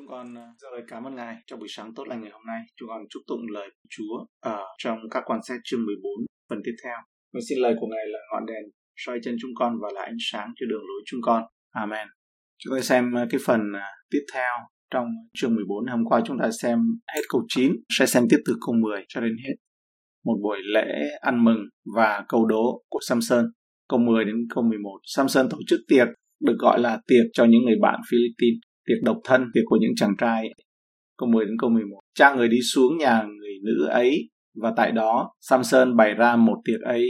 Chúng 0.00 0.08
con 0.08 0.34
ờ, 0.34 0.42
giờ 0.58 0.68
lời 0.72 0.82
cảm 0.88 1.04
ơn 1.04 1.14
Ngài 1.14 1.36
cho 1.46 1.56
buổi 1.56 1.68
sáng 1.70 1.94
tốt 1.94 2.08
lành 2.08 2.20
ngày 2.22 2.30
hôm 2.30 2.42
nay. 2.46 2.62
Chúng 2.76 2.88
con 2.88 3.02
chúc 3.10 3.22
tụng 3.26 3.40
lời 3.50 3.68
Chúa 3.90 4.26
ở 4.40 4.64
trong 4.78 4.98
các 5.10 5.22
quan 5.26 5.40
sát 5.48 5.56
chương 5.64 5.86
14 5.86 6.12
phần 6.50 6.58
tiếp 6.64 6.72
theo. 6.84 6.96
Và 7.32 7.40
xin 7.48 7.58
lời 7.58 7.74
của 7.80 7.86
Ngài 7.86 8.06
là 8.06 8.18
ngọn 8.32 8.46
đèn 8.46 8.64
soi 8.96 9.18
chân 9.22 9.36
chúng 9.40 9.50
con 9.54 9.72
và 9.82 9.88
là 9.94 10.02
ánh 10.02 10.16
sáng 10.32 10.52
cho 10.56 10.66
đường 10.70 10.80
lối 10.80 11.02
chúng 11.06 11.20
con. 11.22 11.42
Amen. 11.70 12.08
Chúng 12.58 12.74
ta 12.76 12.80
xem 12.80 13.12
ờ, 13.12 13.26
cái 13.30 13.40
phần 13.46 13.60
ờ, 13.74 13.80
tiếp 14.10 14.24
theo 14.34 14.52
trong 14.90 15.06
chương 15.34 15.54
14 15.54 15.86
hôm 15.86 16.04
qua 16.04 16.20
chúng 16.26 16.38
ta 16.42 16.50
xem 16.62 16.78
hết 17.14 17.22
câu 17.28 17.42
9 17.48 17.72
sẽ 17.98 18.06
xem 18.06 18.24
tiếp 18.30 18.38
từ 18.46 18.56
câu 18.66 18.74
10 18.74 19.04
cho 19.08 19.20
đến 19.20 19.36
hết 19.46 19.54
một 20.24 20.36
buổi 20.42 20.58
lễ 20.74 20.88
ăn 21.20 21.44
mừng 21.44 21.60
và 21.96 22.24
câu 22.28 22.46
đố 22.46 22.82
của 22.88 23.00
Samson 23.08 23.44
câu 23.88 24.00
10 24.00 24.24
đến 24.24 24.36
câu 24.54 24.64
11 24.64 24.98
Samson 25.04 25.48
tổ 25.50 25.58
chức 25.66 25.80
tiệc 25.88 26.08
được 26.40 26.56
gọi 26.58 26.80
là 26.80 27.00
tiệc 27.06 27.26
cho 27.32 27.44
những 27.44 27.62
người 27.64 27.76
bạn 27.82 28.00
Philippines 28.10 28.69
tiệc 28.86 29.02
độc 29.02 29.16
thân 29.24 29.44
tiệc 29.54 29.64
của 29.66 29.78
những 29.80 29.92
chàng 29.96 30.16
trai. 30.18 30.48
Câu 31.18 31.28
10 31.28 31.44
đến 31.44 31.54
câu 31.60 31.70
11 31.70 32.00
cha 32.14 32.34
người 32.34 32.48
đi 32.48 32.58
xuống 32.72 32.98
nhà 32.98 33.22
người 33.22 33.54
nữ 33.62 33.86
ấy, 33.86 34.30
và 34.62 34.72
tại 34.76 34.92
đó 34.92 35.30
Samson 35.40 35.96
bày 35.96 36.14
ra 36.14 36.36
một 36.36 36.56
tiệc 36.64 36.80
ấy. 36.80 37.06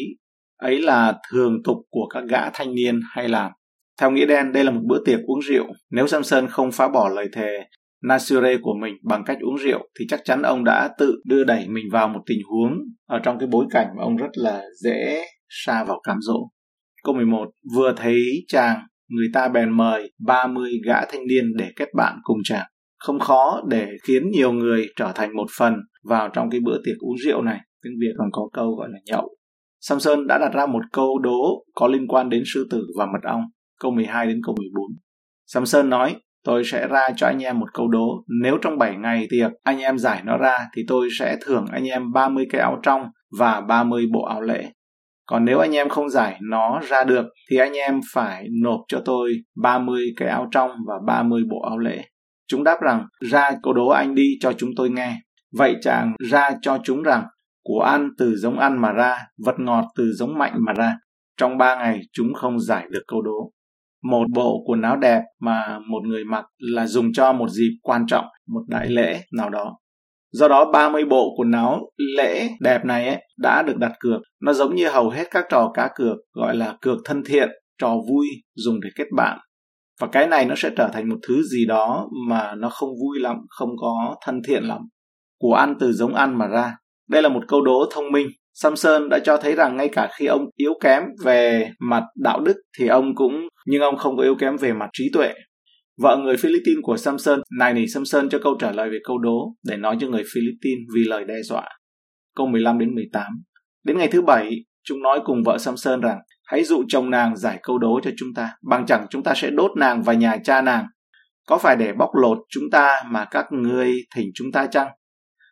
Ấy 0.56 0.82
là 0.82 1.18
thường 1.30 1.62
tục 1.64 1.76
của 1.90 2.06
các 2.14 2.24
gã 2.28 2.50
thanh 2.50 2.74
niên 2.74 3.00
hay 3.10 3.28
làm. 3.28 3.52
theo 4.00 4.10
nghĩa 4.10 4.26
đen, 4.26 4.52
đây 4.52 4.64
là 4.64 4.70
một 4.70 4.80
bữa 4.88 5.04
tiệc 5.04 5.20
uống 5.26 5.40
rượu. 5.40 5.66
Nếu 5.90 6.06
Samson 6.06 6.46
không 6.48 6.72
phá 6.72 6.88
bỏ 6.88 7.08
lời 7.08 7.28
thề 7.32 7.58
Nasire 8.02 8.56
của 8.62 8.74
mình 8.80 8.94
bằng 9.02 9.22
cách 9.26 9.38
uống 9.40 9.56
rượu, 9.56 9.88
thì 9.98 10.04
chắc 10.08 10.20
chắn 10.24 10.42
ông 10.42 10.64
đã 10.64 10.90
tự 10.98 11.20
đưa 11.24 11.44
đẩy 11.44 11.68
mình 11.68 11.84
vào 11.92 12.08
một 12.08 12.20
tình 12.26 12.38
huống 12.50 12.72
ở 13.08 13.18
trong 13.22 13.38
cái 13.38 13.48
bối 13.52 13.66
cảnh 13.70 13.86
mà 13.96 14.02
ông 14.02 14.16
rất 14.16 14.30
là 14.32 14.62
dễ 14.84 15.24
xa 15.48 15.84
vào 15.84 16.00
cám 16.04 16.16
dỗ. 16.20 16.48
Câu 17.04 17.14
11 17.14 17.50
Vừa 17.74 17.92
thấy 17.96 18.22
chàng 18.48 18.80
người 19.10 19.26
ta 19.34 19.48
bèn 19.48 19.70
mời 19.70 20.12
30 20.18 20.72
gã 20.86 21.04
thanh 21.04 21.26
niên 21.26 21.52
để 21.56 21.70
kết 21.76 21.88
bạn 21.96 22.18
cùng 22.22 22.38
chàng. 22.44 22.66
Không 22.98 23.18
khó 23.18 23.62
để 23.68 23.88
khiến 24.06 24.30
nhiều 24.30 24.52
người 24.52 24.86
trở 24.96 25.12
thành 25.14 25.36
một 25.36 25.46
phần 25.58 25.74
vào 26.04 26.28
trong 26.32 26.50
cái 26.50 26.60
bữa 26.60 26.76
tiệc 26.84 26.98
uống 26.98 27.16
rượu 27.24 27.42
này. 27.42 27.60
Tiếng 27.82 27.92
Việt 28.00 28.12
còn 28.18 28.28
có 28.32 28.48
câu 28.52 28.74
gọi 28.74 28.88
là 28.92 28.98
nhậu. 29.06 29.36
Samson 29.80 30.26
đã 30.26 30.38
đặt 30.38 30.52
ra 30.54 30.66
một 30.66 30.82
câu 30.92 31.18
đố 31.18 31.64
có 31.74 31.86
liên 31.86 32.06
quan 32.08 32.28
đến 32.28 32.42
sư 32.46 32.66
tử 32.70 32.86
và 32.98 33.06
mật 33.06 33.22
ong, 33.22 33.42
câu 33.80 33.90
12 33.90 34.26
đến 34.26 34.40
câu 34.46 34.54
14. 34.58 34.84
Samson 35.46 35.90
nói, 35.90 36.16
tôi 36.44 36.62
sẽ 36.64 36.88
ra 36.88 37.08
cho 37.16 37.26
anh 37.26 37.42
em 37.42 37.58
một 37.58 37.68
câu 37.74 37.88
đố. 37.88 38.24
Nếu 38.42 38.58
trong 38.62 38.78
7 38.78 38.96
ngày 38.96 39.26
tiệc 39.30 39.50
anh 39.62 39.78
em 39.78 39.98
giải 39.98 40.22
nó 40.24 40.36
ra 40.36 40.58
thì 40.76 40.82
tôi 40.88 41.08
sẽ 41.18 41.36
thưởng 41.46 41.66
anh 41.72 41.84
em 41.84 42.12
30 42.12 42.46
cái 42.50 42.60
áo 42.60 42.80
trong 42.82 43.02
và 43.38 43.60
30 43.60 44.06
bộ 44.12 44.24
áo 44.24 44.40
lễ. 44.40 44.64
Còn 45.30 45.44
nếu 45.44 45.58
anh 45.58 45.76
em 45.76 45.88
không 45.88 46.08
giải 46.08 46.38
nó 46.42 46.80
ra 46.88 47.04
được 47.04 47.26
thì 47.50 47.56
anh 47.56 47.72
em 47.72 48.00
phải 48.12 48.46
nộp 48.62 48.80
cho 48.88 49.02
tôi 49.04 49.32
30 49.62 50.06
cái 50.16 50.28
áo 50.28 50.48
trong 50.50 50.70
và 50.86 50.94
30 51.06 51.42
bộ 51.50 51.60
áo 51.60 51.78
lễ. 51.78 52.04
Chúng 52.48 52.64
đáp 52.64 52.78
rằng, 52.82 53.06
ra 53.30 53.50
câu 53.62 53.72
đố 53.72 53.88
anh 53.88 54.14
đi 54.14 54.38
cho 54.40 54.52
chúng 54.52 54.70
tôi 54.76 54.90
nghe. 54.90 55.16
Vậy 55.52 55.76
chàng 55.82 56.12
ra 56.30 56.50
cho 56.62 56.78
chúng 56.84 57.02
rằng, 57.02 57.24
của 57.64 57.80
ăn 57.80 58.10
từ 58.18 58.36
giống 58.36 58.58
ăn 58.58 58.80
mà 58.80 58.92
ra, 58.92 59.18
vật 59.44 59.54
ngọt 59.58 59.84
từ 59.96 60.12
giống 60.12 60.38
mạnh 60.38 60.52
mà 60.58 60.72
ra. 60.72 60.94
Trong 61.36 61.58
ba 61.58 61.76
ngày 61.76 62.00
chúng 62.12 62.34
không 62.34 62.60
giải 62.60 62.86
được 62.90 63.02
câu 63.06 63.22
đố. 63.22 63.52
Một 64.04 64.24
bộ 64.34 64.62
quần 64.66 64.82
áo 64.82 64.96
đẹp 64.96 65.22
mà 65.40 65.78
một 65.78 66.00
người 66.06 66.24
mặc 66.24 66.44
là 66.58 66.86
dùng 66.86 67.12
cho 67.12 67.32
một 67.32 67.50
dịp 67.50 67.72
quan 67.82 68.06
trọng, 68.06 68.24
một 68.48 68.62
đại 68.68 68.88
lễ 68.88 69.20
nào 69.32 69.50
đó. 69.50 69.76
Do 70.32 70.48
đó 70.48 70.70
30 70.72 71.04
bộ 71.04 71.34
quần 71.36 71.52
áo 71.52 71.90
lễ 72.16 72.48
đẹp 72.60 72.84
này 72.84 73.08
ấy, 73.08 73.18
đã 73.38 73.62
được 73.62 73.76
đặt 73.76 73.92
cược. 74.00 74.20
Nó 74.42 74.52
giống 74.52 74.74
như 74.74 74.88
hầu 74.88 75.10
hết 75.10 75.24
các 75.30 75.44
trò 75.50 75.70
cá 75.74 75.90
cược 75.94 76.16
gọi 76.32 76.56
là 76.56 76.76
cược 76.80 76.98
thân 77.04 77.22
thiện, 77.24 77.48
trò 77.78 77.94
vui 78.08 78.26
dùng 78.54 78.80
để 78.80 78.90
kết 78.96 79.06
bạn. 79.16 79.38
Và 80.00 80.06
cái 80.12 80.26
này 80.26 80.44
nó 80.44 80.54
sẽ 80.58 80.70
trở 80.76 80.88
thành 80.92 81.08
một 81.08 81.16
thứ 81.28 81.42
gì 81.42 81.66
đó 81.66 82.08
mà 82.28 82.54
nó 82.54 82.68
không 82.68 82.88
vui 82.88 83.20
lắm, 83.20 83.36
không 83.48 83.70
có 83.80 84.16
thân 84.26 84.40
thiện 84.48 84.64
lắm. 84.64 84.80
Của 85.38 85.54
ăn 85.54 85.74
từ 85.80 85.92
giống 85.92 86.14
ăn 86.14 86.38
mà 86.38 86.46
ra. 86.46 86.76
Đây 87.08 87.22
là 87.22 87.28
một 87.28 87.42
câu 87.48 87.62
đố 87.62 87.84
thông 87.90 88.12
minh. 88.12 88.28
Samson 88.54 89.08
đã 89.08 89.18
cho 89.24 89.36
thấy 89.36 89.54
rằng 89.54 89.76
ngay 89.76 89.88
cả 89.88 90.08
khi 90.18 90.26
ông 90.26 90.44
yếu 90.56 90.72
kém 90.80 91.02
về 91.24 91.70
mặt 91.80 92.02
đạo 92.16 92.40
đức 92.40 92.56
thì 92.78 92.86
ông 92.86 93.14
cũng 93.14 93.48
nhưng 93.66 93.82
ông 93.82 93.96
không 93.96 94.16
có 94.16 94.22
yếu 94.22 94.34
kém 94.34 94.56
về 94.56 94.72
mặt 94.72 94.88
trí 94.92 95.10
tuệ 95.12 95.34
Vợ 96.02 96.16
người 96.16 96.36
Philippines 96.36 96.82
của 96.82 96.96
Samson 96.96 97.40
này 97.58 97.74
nỉ 97.74 97.86
Samson 97.86 98.28
cho 98.28 98.38
câu 98.42 98.56
trả 98.60 98.72
lời 98.72 98.90
về 98.90 98.98
câu 99.04 99.18
đố 99.18 99.54
để 99.64 99.76
nói 99.76 99.96
cho 100.00 100.08
người 100.08 100.22
Philippines 100.34 100.86
vì 100.94 101.00
lời 101.06 101.24
đe 101.24 101.34
dọa. 101.44 101.68
Câu 102.36 102.46
15 102.46 102.78
đến 102.78 102.94
18. 102.94 103.26
Đến 103.84 103.98
ngày 103.98 104.08
thứ 104.08 104.22
bảy, 104.22 104.50
chúng 104.84 105.02
nói 105.02 105.20
cùng 105.24 105.42
vợ 105.44 105.58
Samson 105.58 106.00
rằng 106.00 106.18
hãy 106.44 106.64
dụ 106.64 106.84
chồng 106.88 107.10
nàng 107.10 107.36
giải 107.36 107.58
câu 107.62 107.78
đố 107.78 108.00
cho 108.02 108.10
chúng 108.16 108.28
ta, 108.34 108.54
bằng 108.62 108.86
chẳng 108.86 109.06
chúng 109.10 109.22
ta 109.22 109.34
sẽ 109.36 109.50
đốt 109.50 109.70
nàng 109.76 110.02
và 110.02 110.12
nhà 110.12 110.36
cha 110.44 110.62
nàng. 110.62 110.86
Có 111.46 111.58
phải 111.58 111.76
để 111.76 111.92
bóc 111.92 112.10
lột 112.14 112.38
chúng 112.48 112.64
ta 112.72 113.02
mà 113.06 113.24
các 113.24 113.46
ngươi 113.50 113.92
thỉnh 114.16 114.30
chúng 114.34 114.52
ta 114.52 114.66
chăng? 114.66 114.88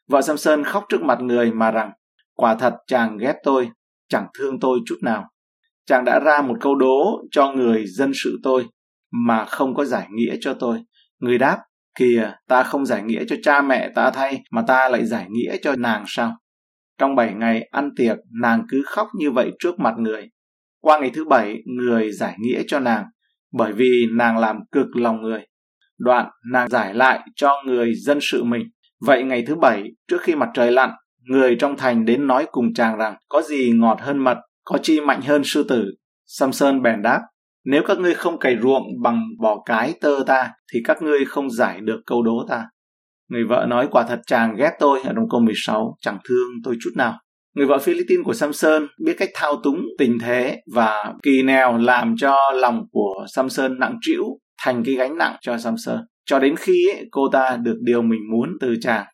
Vợ 0.08 0.22
Samson 0.22 0.64
khóc 0.64 0.84
trước 0.88 1.03
mặt 1.03 1.20
người 1.20 1.53
mà 1.53 1.70
rằng, 1.70 1.91
quả 2.34 2.54
thật 2.54 2.75
chàng 2.87 3.16
ghét 3.16 3.34
tôi, 3.42 3.69
chẳng 4.08 4.26
thương 4.38 4.60
tôi 4.60 4.78
chút 4.87 4.98
nào. 5.03 5.25
Chàng 5.87 6.04
đã 6.04 6.20
ra 6.20 6.42
một 6.42 6.54
câu 6.60 6.75
đố 6.75 7.22
cho 7.31 7.53
người 7.53 7.84
dân 7.87 8.12
sự 8.14 8.38
tôi, 8.42 8.66
mà 9.12 9.44
không 9.44 9.74
có 9.74 9.84
giải 9.84 10.06
nghĩa 10.10 10.36
cho 10.41 10.54
tôi. 10.54 10.78
Người 11.20 11.38
đáp, 11.38 11.58
kìa, 11.98 12.32
ta 12.48 12.62
không 12.62 12.86
giải 12.86 13.02
nghĩa 13.02 13.24
cho 13.28 13.36
cha 13.42 13.62
mẹ 13.62 13.91
ta 13.94 14.10
thay, 14.10 14.42
mà 14.50 14.62
ta 14.66 14.88
lại 14.88 15.06
giải 15.06 15.26
nghĩa 15.30 15.56
cho 15.62 15.74
nàng 15.78 16.04
sao? 16.06 16.36
Trong 16.98 17.14
bảy 17.14 17.34
ngày 17.34 17.69
ăn 17.70 17.91
tiệc, 17.96 18.16
nàng 18.42 18.62
cứ 18.69 18.82
khóc 18.86 19.08
như 19.19 19.30
vậy 19.30 19.50
trước 19.58 19.78
mặt 19.78 19.94
người. 19.98 20.28
Qua 20.80 20.98
ngày 20.98 21.10
thứ 21.14 21.24
bảy, 21.24 21.56
người 21.78 22.12
giải 22.12 22.36
nghĩa 22.38 22.62
cho 22.66 22.80
nàng, 22.80 23.04
bởi 23.52 23.72
vì 23.72 24.06
nàng 24.16 24.38
làm 24.38 24.56
cực 24.72 24.96
lòng 24.96 25.22
người. 25.22 25.46
Đoạn, 25.98 26.26
nàng 26.52 26.69
giải 26.69 26.94
lại 26.94 27.20
cho 27.36 27.62
người 27.66 27.94
dân 27.94 28.19
sự 28.20 28.44
mình. 28.44 28.62
Vậy 29.00 29.22
ngày 29.22 29.44
thứ 29.46 29.54
bảy, 29.54 29.84
trước 30.08 30.22
khi 30.22 30.34
mặt 30.34 30.48
trời 30.54 30.70
lặn, 30.70 30.90
người 31.25 31.56
trong 31.58 31.76
thành 31.76 32.04
đến 32.04 32.26
nói 32.26 32.46
cùng 32.52 32.75
chàng 32.75 32.98
rằng 32.98 33.16
có 33.28 33.42
gì 33.42 33.72
ngọt 33.75 33.98
hơn 34.00 34.19
mật, 34.19 34.38
có 34.64 34.78
chi 34.82 35.00
mạnh 35.00 35.20
hơn 35.20 35.42
sư 35.44 35.66
tử. 35.69 35.84
Samson 36.26 36.82
bèn 36.82 37.02
đáp, 37.02 37.20
nếu 37.71 37.83
các 37.87 37.99
ngươi 37.99 38.15
không 38.15 38.39
cày 38.39 38.56
ruộng 38.62 38.83
bằng 39.03 39.23
bỏ 39.39 39.62
cái 39.67 39.95
tơ 40.01 40.25
ta, 40.27 40.51
thì 40.73 40.81
các 40.84 41.03
ngươi 41.03 41.25
không 41.25 41.51
giải 41.51 41.81
được 41.81 42.01
câu 42.06 42.23
đố 42.23 42.47
ta. 42.49 42.65
Người 43.31 43.45
vợ 43.45 43.67
nói 43.69 43.89
quả 43.91 44.05
thật 44.09 44.21
chàng 44.27 44.55
ghét 44.59 44.71
tôi 44.79 45.03
ở 45.03 45.12
trong 45.17 45.29
câu 45.31 45.41
16, 45.41 45.97
chẳng 46.01 46.19
thương 46.29 46.49
tôi 46.65 46.77
chút 46.81 46.91
nào. 46.97 47.19
Người 47.55 47.67
vợ 47.67 47.79
Philippines 47.79 48.25
của 48.25 48.33
Samson 48.33 48.87
biết 49.05 49.15
cách 49.19 49.29
thao 49.34 49.61
túng 49.65 49.81
tình 49.99 50.19
thế 50.19 50.61
và 50.75 51.15
kỳ 51.23 51.43
nèo 51.43 51.79
làm 51.79 52.15
cho 52.17 52.37
lòng 52.55 52.83
của 52.93 53.27
Samson 53.34 53.79
nặng 53.79 53.99
trĩu 54.00 54.25
thành 54.62 54.83
cái 54.85 54.95
gánh 54.95 55.19
nặng 55.19 55.37
cho 55.41 55.59
Samson. 55.59 55.99
Cho 56.27 56.39
đến 56.39 56.56
khi 56.56 56.91
ấy, 56.95 57.05
cô 57.11 57.29
ta 57.33 57.56
được 57.56 57.77
điều 57.81 58.03
mình 58.03 58.21
muốn 58.33 58.49
từ 58.61 58.75
chàng. 58.81 59.06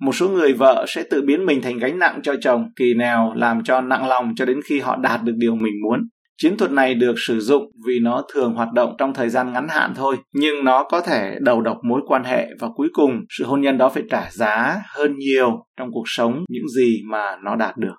Một 0.00 0.12
số 0.12 0.28
người 0.28 0.52
vợ 0.52 0.84
sẽ 0.88 1.02
tự 1.10 1.22
biến 1.26 1.46
mình 1.46 1.62
thành 1.62 1.78
gánh 1.78 1.98
nặng 1.98 2.20
cho 2.22 2.34
chồng, 2.40 2.64
kỳ 2.76 2.94
nèo 2.94 3.32
làm 3.36 3.64
cho 3.64 3.80
nặng 3.80 4.08
lòng 4.08 4.34
cho 4.36 4.44
đến 4.44 4.60
khi 4.64 4.80
họ 4.80 4.96
đạt 4.96 5.22
được 5.22 5.34
điều 5.36 5.54
mình 5.54 5.74
muốn. 5.84 6.00
Chiến 6.42 6.56
thuật 6.56 6.70
này 6.70 6.94
được 6.94 7.14
sử 7.16 7.40
dụng 7.40 7.62
vì 7.86 7.98
nó 8.02 8.24
thường 8.34 8.54
hoạt 8.54 8.72
động 8.72 8.94
trong 8.98 9.14
thời 9.14 9.28
gian 9.28 9.52
ngắn 9.52 9.68
hạn 9.68 9.92
thôi, 9.96 10.16
nhưng 10.32 10.64
nó 10.64 10.84
có 10.90 11.00
thể 11.00 11.36
đầu 11.40 11.60
độc 11.60 11.76
mối 11.88 12.00
quan 12.06 12.24
hệ 12.24 12.46
và 12.60 12.68
cuối 12.74 12.88
cùng 12.92 13.10
sự 13.38 13.44
hôn 13.44 13.60
nhân 13.60 13.78
đó 13.78 13.88
phải 13.88 14.02
trả 14.10 14.30
giá 14.30 14.82
hơn 14.94 15.16
nhiều 15.18 15.66
trong 15.78 15.88
cuộc 15.92 16.04
sống 16.06 16.44
những 16.48 16.68
gì 16.68 17.00
mà 17.10 17.36
nó 17.44 17.56
đạt 17.56 17.76
được. 17.76 17.94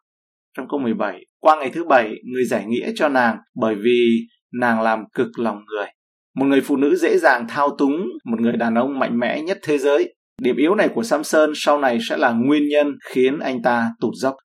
Trong 0.57 0.68
câu 0.69 0.79
17, 0.79 1.25
qua 1.40 1.56
ngày 1.59 1.69
thứ 1.69 1.84
bảy, 1.84 2.16
người 2.34 2.46
giải 2.46 2.66
nghĩa 2.66 2.91
cho 2.96 3.09
nàng 3.09 3.38
bởi 3.56 3.75
vì 3.75 4.19
nàng 4.59 4.81
làm 4.81 5.03
cực 5.13 5.40
lòng 5.40 5.58
người. 5.68 5.88
Một 6.35 6.46
người 6.46 6.62
phụ 6.62 6.78
nữ 6.78 6.96
dễ 6.96 7.18
dàng 7.18 7.46
thao 7.50 7.75
túng 7.78 8.06
một 8.25 8.40
người 8.40 8.58
đàn 8.58 8.75
ông 8.75 9.00
mạnh 9.00 9.19
mẽ 9.19 9.41
nhất 9.41 9.59
thế 9.63 9.78
giới. 9.78 10.16
Điểm 10.41 10.56
yếu 10.58 10.75
này 10.75 10.90
của 10.96 11.03
Samson 11.03 11.52
sau 11.56 11.79
này 11.79 11.97
sẽ 12.09 12.18
là 12.18 12.31
nguyên 12.31 12.68
nhân 12.69 12.88
khiến 13.09 13.40
anh 13.40 13.62
ta 13.62 13.90
tụt 14.00 14.13
dốc. 14.16 14.35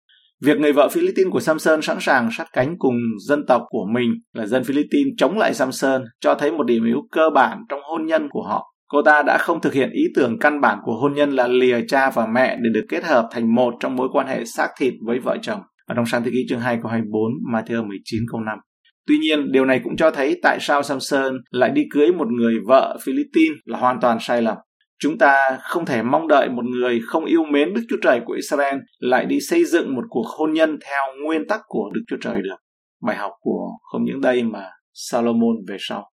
Việc 0.42 0.58
người 0.58 0.72
vợ 0.72 0.88
Philippines 0.88 1.32
của 1.32 1.41
Samson 1.41 1.82
sẵn 1.82 1.97
sàng 2.00 2.28
sát 2.38 2.47
cánh 2.52 2.74
cùng 2.78 2.94
dân 3.19 3.47
tộc 3.47 3.62
của 3.69 3.86
mình 3.94 4.12
là 4.32 4.47
dân 4.47 4.64
Philippines 4.64 5.14
chống 5.16 5.38
lại 5.38 5.54
Samson 5.54 6.04
cho 6.20 6.34
thấy 6.34 6.52
một 6.52 6.66
điểm 6.66 6.84
yếu 6.84 7.02
cơ 7.12 7.30
bản 7.34 7.58
trong 7.69 7.80
hôn 7.82 8.06
nhân 8.06 8.28
của 8.30 8.42
họ. 8.42 8.72
Cô 8.88 9.02
ta 9.02 9.22
đã 9.22 9.38
không 9.38 9.60
thực 9.60 9.72
hiện 9.72 9.91
ý 9.91 10.02
tưởng 10.16 10.38
căn 10.38 10.60
bản 10.60 10.78
của 10.84 10.93
hôn 11.00 11.14
nhân 11.14 11.31
là 11.31 11.49
lìa 11.49 11.81
cha 11.88 12.11
và 12.11 12.26
mẹ 12.26 12.56
để 12.56 12.70
được 12.75 12.84
kết 12.88 13.05
hợp 13.05 13.28
thành 13.32 13.55
một 13.55 13.75
trong 13.81 13.96
mối 13.96 14.08
quan 14.12 14.26
hệ 14.26 14.44
xác 14.44 14.69
thịt 14.78 14.94
với 15.06 15.19
vợ 15.19 15.37
chồng. 15.43 15.61
Ở 15.87 15.94
trong 15.94 16.06
sáng 16.06 16.25
thế 16.25 16.31
ký 16.31 16.46
chương 16.49 16.61
2 16.61 16.78
câu 16.82 16.90
24, 16.90 17.22
Matthew 17.52 17.88
19 17.88 18.20
câu 18.32 18.40
5. 18.40 18.58
Tuy 19.06 19.19
nhiên, 19.19 19.52
điều 19.52 19.64
này 19.64 19.81
cũng 19.84 19.96
cho 19.96 20.11
thấy 20.11 20.40
tại 20.43 20.58
sao 20.61 20.82
Samson 20.82 21.38
lại 21.50 21.70
đi 21.70 21.82
cưới 21.90 22.12
một 22.12 22.28
người 22.28 22.55
vợ 22.66 22.99
Philippines 23.05 23.58
là 23.64 23.78
hoàn 23.78 24.00
toàn 24.00 24.19
sai 24.20 24.43
lầm. 24.43 24.56
Chúng 24.98 25.19
ta 25.19 25.58
không 25.62 25.87
thể 25.87 26.02
mong 26.02 26.28
đợi 26.28 26.48
một 26.48 26.64
người 26.64 27.00
không 27.06 27.25
yêu 27.25 27.44
mến 27.44 27.75
Đức 27.75 27.82
Chúa 27.88 27.96
Trời 28.02 28.20
của 28.25 28.32
Israel 28.32 28.76
lại 28.98 29.25
đi 29.25 29.40
xây 29.40 29.64
dựng 29.64 29.94
một 29.94 30.04
cuộc 30.08 30.26
hôn 30.26 30.52
nhân 30.52 30.78
theo 30.84 31.25
nguyên 31.25 31.46
tắc 31.48 31.60
của 31.66 31.90
Đức 31.94 32.00
Chúa 32.08 32.16
Trời 32.20 32.43
được. 32.43 32.56
Bài 33.02 33.16
học 33.16 33.32
của 33.40 33.69
không 33.93 34.04
những 34.04 34.20
đây 34.20 34.43
mà 34.43 34.70
Salomon 34.93 35.56
về 35.69 35.76
sau. 35.81 36.10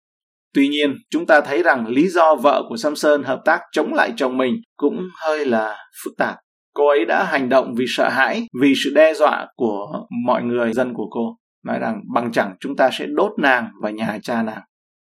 Tuy 0.53 0.67
nhiên, 0.67 0.95
chúng 1.09 1.25
ta 1.25 1.41
thấy 1.41 1.63
rằng 1.63 1.87
lý 1.87 2.07
do 2.07 2.35
vợ 2.35 2.63
của 2.69 2.77
Samson 2.77 3.23
hợp 3.23 3.41
tác 3.45 3.61
chống 3.71 3.93
lại 3.93 4.13
chồng 4.15 4.37
mình 4.37 4.55
cũng 4.75 5.07
hơi 5.25 5.45
là 5.45 5.77
phức 6.03 6.13
tạp. 6.17 6.35
Cô 6.73 6.87
ấy 6.87 7.05
đã 7.05 7.23
hành 7.23 7.49
động 7.49 7.73
vì 7.77 7.85
sợ 7.87 8.09
hãi, 8.09 8.47
vì 8.61 8.73
sự 8.83 8.91
đe 8.95 9.13
dọa 9.13 9.47
của 9.55 10.05
mọi 10.25 10.43
người 10.43 10.73
dân 10.73 10.93
của 10.93 11.07
cô. 11.11 11.37
Nói 11.65 11.79
rằng 11.79 12.01
bằng 12.13 12.31
chẳng 12.31 12.55
chúng 12.59 12.75
ta 12.75 12.89
sẽ 12.93 13.05
đốt 13.15 13.31
nàng 13.37 13.69
và 13.81 13.89
nhà 13.89 14.19
cha 14.21 14.43
nàng. 14.43 14.61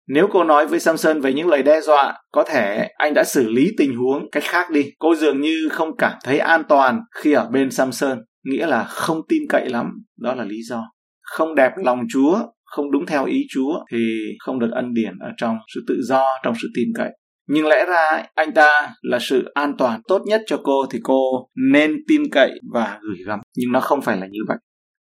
Nếu 0.07 0.28
cô 0.31 0.44
nói 0.44 0.68
với 0.68 0.80
Samson 0.80 1.22
về 1.22 1.34
những 1.34 1.48
lời 1.48 1.63
đe 1.63 1.81
dọa, 1.81 2.13
có 2.31 2.44
thể 2.44 2.90
anh 2.98 3.13
đã 3.13 3.24
xử 3.24 3.50
lý 3.50 3.72
tình 3.78 3.96
huống 3.96 4.30
cách 4.31 4.44
khác 4.44 4.72
đi. 4.72 4.92
Cô 5.00 5.16
dường 5.16 5.42
như 5.42 5.68
không 5.72 5.98
cảm 5.98 6.13
thấy 6.24 6.40
an 6.40 6.63
toàn 6.69 7.00
khi 7.16 7.34
ở 7.34 7.50
bên 7.50 7.72
Samson, 7.72 8.22
nghĩa 8.44 8.68
là 8.68 8.84
không 8.84 9.22
tin 9.30 9.44
cậy 9.50 9.69
lắm, 9.69 9.86
đó 10.19 10.36
là 10.36 10.44
lý 10.44 10.57
do. 10.69 10.84
Không 11.22 11.56
đẹp 11.56 11.72
lòng 11.78 12.00
Chúa, 12.10 12.40
không 12.63 12.92
đúng 12.92 13.06
theo 13.06 13.25
ý 13.25 13.42
Chúa 13.50 13.74
thì 13.92 13.98
không 14.40 14.60
được 14.60 14.69
ân 14.72 14.94
điển 14.94 15.13
ở 15.19 15.30
trong 15.38 15.57
sự 15.75 15.84
tự 15.88 15.96
do, 16.04 16.24
trong 16.44 16.54
sự 16.62 16.68
tin 16.75 16.88
cậy. 16.96 17.10
Nhưng 17.48 17.68
lẽ 17.68 17.86
ra 17.86 18.24
anh 18.36 18.54
ta 18.54 18.94
là 19.02 19.19
sự 19.22 19.52
an 19.54 19.74
toàn 19.78 20.02
tốt 20.07 20.22
nhất 20.25 20.42
cho 20.48 20.60
cô 20.63 20.86
thì 20.92 21.00
cô 21.04 21.50
nên 21.72 21.96
tin 22.07 22.22
cậy 22.31 22.52
và 22.74 23.00
gửi 23.02 23.18
gắm. 23.28 23.40
Nhưng 23.57 23.72
nó 23.72 23.80
không 23.80 24.02
phải 24.02 24.18
là 24.18 24.28
như 24.31 24.40
vậy. 24.48 24.57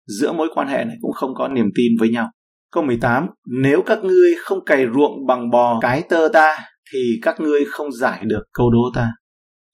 Giữa 0.07 0.33
mối 0.33 0.47
quan 0.55 0.67
hệ 0.67 0.83
này 0.83 0.95
cũng 1.01 1.11
không 1.11 1.33
có 1.35 1.47
niềm 1.47 1.69
tin 1.75 1.91
với 1.99 2.09
nhau. 2.09 2.29
Câu 2.73 2.83
18. 2.83 3.25
Nếu 3.61 3.81
các 3.81 3.99
ngươi 4.03 4.33
không 4.43 4.65
cày 4.65 4.85
ruộng 4.95 5.25
bằng 5.27 5.49
bò 5.49 5.79
cái 5.81 6.03
tơ 6.09 6.27
ta, 6.33 6.57
thì 6.93 7.19
các 7.21 7.39
ngươi 7.39 7.65
không 7.67 7.91
giải 7.91 8.21
được 8.25 8.43
câu 8.53 8.71
đố 8.71 8.79
ta. 8.95 9.09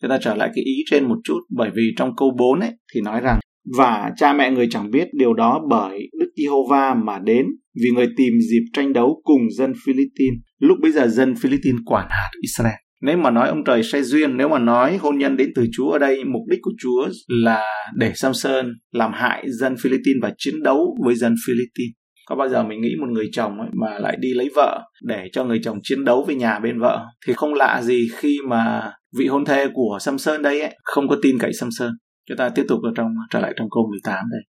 Chúng 0.02 0.10
ta 0.10 0.18
trở 0.22 0.36
lại 0.36 0.50
cái 0.56 0.64
ý 0.66 0.74
trên 0.90 1.08
một 1.08 1.16
chút, 1.24 1.40
bởi 1.58 1.70
vì 1.76 1.84
trong 1.98 2.16
câu 2.18 2.32
4 2.38 2.60
ấy, 2.60 2.72
thì 2.94 3.02
nói 3.02 3.22
rằng 3.22 3.40
và 3.78 4.12
cha 4.18 4.34
mẹ 4.34 4.52
người 4.52 4.68
chẳng 4.72 4.92
biết 4.92 5.08
điều 5.14 5.34
đó 5.34 5.62
bởi 5.70 6.10
Đức 6.20 6.30
Giê-hô-va 6.36 6.94
mà 7.06 7.20
đến 7.20 7.46
vì 7.84 7.90
người 7.96 8.08
tìm 8.18 8.34
dịp 8.52 8.64
tranh 8.74 8.94
đấu 8.94 9.22
cùng 9.24 9.42
dân 9.58 9.74
Philippines. 9.86 10.40
Lúc 10.60 10.78
bây 10.82 10.92
giờ 10.92 11.08
dân 11.08 11.36
Philippines 11.36 11.82
quản 11.86 12.08
hạt 12.10 12.30
Israel. 12.42 12.76
Nếu 13.02 13.18
mà 13.18 13.32
nói 13.32 13.48
ông 13.48 13.64
trời 13.64 13.84
sai 13.84 14.04
duyên, 14.04 14.38
nếu 14.38 14.50
mà 14.50 14.60
nói 14.60 14.98
hôn 14.98 15.18
nhân 15.18 15.38
đến 15.38 15.50
từ 15.56 15.68
Chúa 15.72 15.90
ở 15.90 16.00
đây, 16.00 16.24
mục 16.26 16.42
đích 16.50 16.60
của 16.62 16.72
Chúa 16.82 17.10
là 17.28 17.66
để 17.96 18.12
Samson 18.16 18.74
làm 18.92 19.12
hại 19.14 19.44
dân 19.48 19.76
Philippines 19.82 20.22
và 20.22 20.34
chiến 20.38 20.64
đấu 20.64 20.98
với 21.06 21.16
dân 21.16 21.36
Philippines 21.48 21.99
có 22.30 22.36
bao 22.36 22.50
giờ 22.50 22.64
mình 22.64 22.82
nghĩ 22.82 22.96
một 23.02 23.08
người 23.10 23.30
chồng 23.32 23.60
ấy 23.60 23.70
mà 23.74 24.00
lại 24.00 24.18
đi 24.20 24.34
lấy 24.34 24.50
vợ 24.56 24.82
để 25.04 25.30
cho 25.32 25.44
người 25.44 25.60
chồng 25.64 25.80
chiến 25.84 26.06
đấu 26.06 26.24
với 26.28 26.36
nhà 26.36 26.60
bên 26.60 26.80
vợ? 26.80 27.06
Thì 27.28 27.34
không 27.34 27.54
lạ 27.54 27.82
gì 27.82 28.08
khi 28.18 28.38
mà 28.48 28.92
vị 29.18 29.28
hôn 29.28 29.46
thê 29.46 29.68
của 29.74 29.98
Samson 30.02 30.42
đây 30.42 30.62
ấy 30.62 30.76
không 30.84 31.08
có 31.08 31.16
tin 31.22 31.38
cậy 31.40 31.54
Samson 31.54 31.92
chúng 32.30 32.38
ta 32.38 32.50
tiếp 32.50 32.64
tục 32.68 32.80
ở 32.84 32.92
trong 32.96 33.08
trở 33.30 33.40
lại 33.40 33.54
trong 33.56 33.68
câu 33.72 33.84
18 33.90 34.26
đây. 34.32 34.42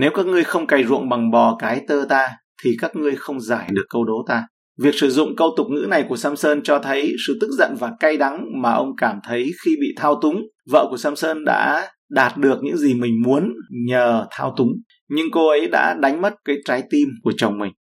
Nếu 0.00 0.10
các 0.14 0.26
ngươi 0.26 0.44
không 0.44 0.66
cày 0.66 0.84
ruộng 0.84 1.08
bằng 1.08 1.30
bò 1.30 1.56
cái 1.58 1.80
tơ 1.88 2.04
ta 2.08 2.28
thì 2.64 2.76
các 2.80 2.96
ngươi 2.96 3.16
không 3.16 3.40
giải 3.40 3.68
được 3.72 3.84
câu 3.88 4.04
đố 4.04 4.24
ta 4.28 4.46
Việc 4.78 4.94
sử 4.94 5.10
dụng 5.10 5.36
câu 5.36 5.50
tục 5.56 5.66
ngữ 5.70 5.86
này 5.88 6.04
của 6.08 6.16
Samson 6.16 6.62
cho 6.62 6.78
thấy 6.78 7.12
sự 7.26 7.38
tức 7.40 7.50
giận 7.58 7.74
và 7.80 7.92
cay 8.00 8.16
đắng 8.16 8.44
mà 8.62 8.72
ông 8.72 8.88
cảm 8.96 9.18
thấy 9.28 9.50
khi 9.64 9.70
bị 9.80 9.86
thao 9.96 10.20
túng. 10.22 10.42
Vợ 10.70 10.86
của 10.90 10.96
Samson 10.96 11.44
đã 11.44 11.88
đạt 12.10 12.36
được 12.36 12.58
những 12.62 12.76
gì 12.76 12.94
mình 12.94 13.22
muốn 13.24 13.52
nhờ 13.86 14.26
thao 14.30 14.54
túng. 14.56 14.68
Nhưng 15.08 15.26
cô 15.32 15.48
ấy 15.48 15.68
đã 15.68 15.94
đánh 16.00 16.22
mất 16.22 16.34
cái 16.44 16.56
trái 16.64 16.82
tim 16.90 17.08
của 17.22 17.32
chồng 17.36 17.58
mình. 17.58 17.72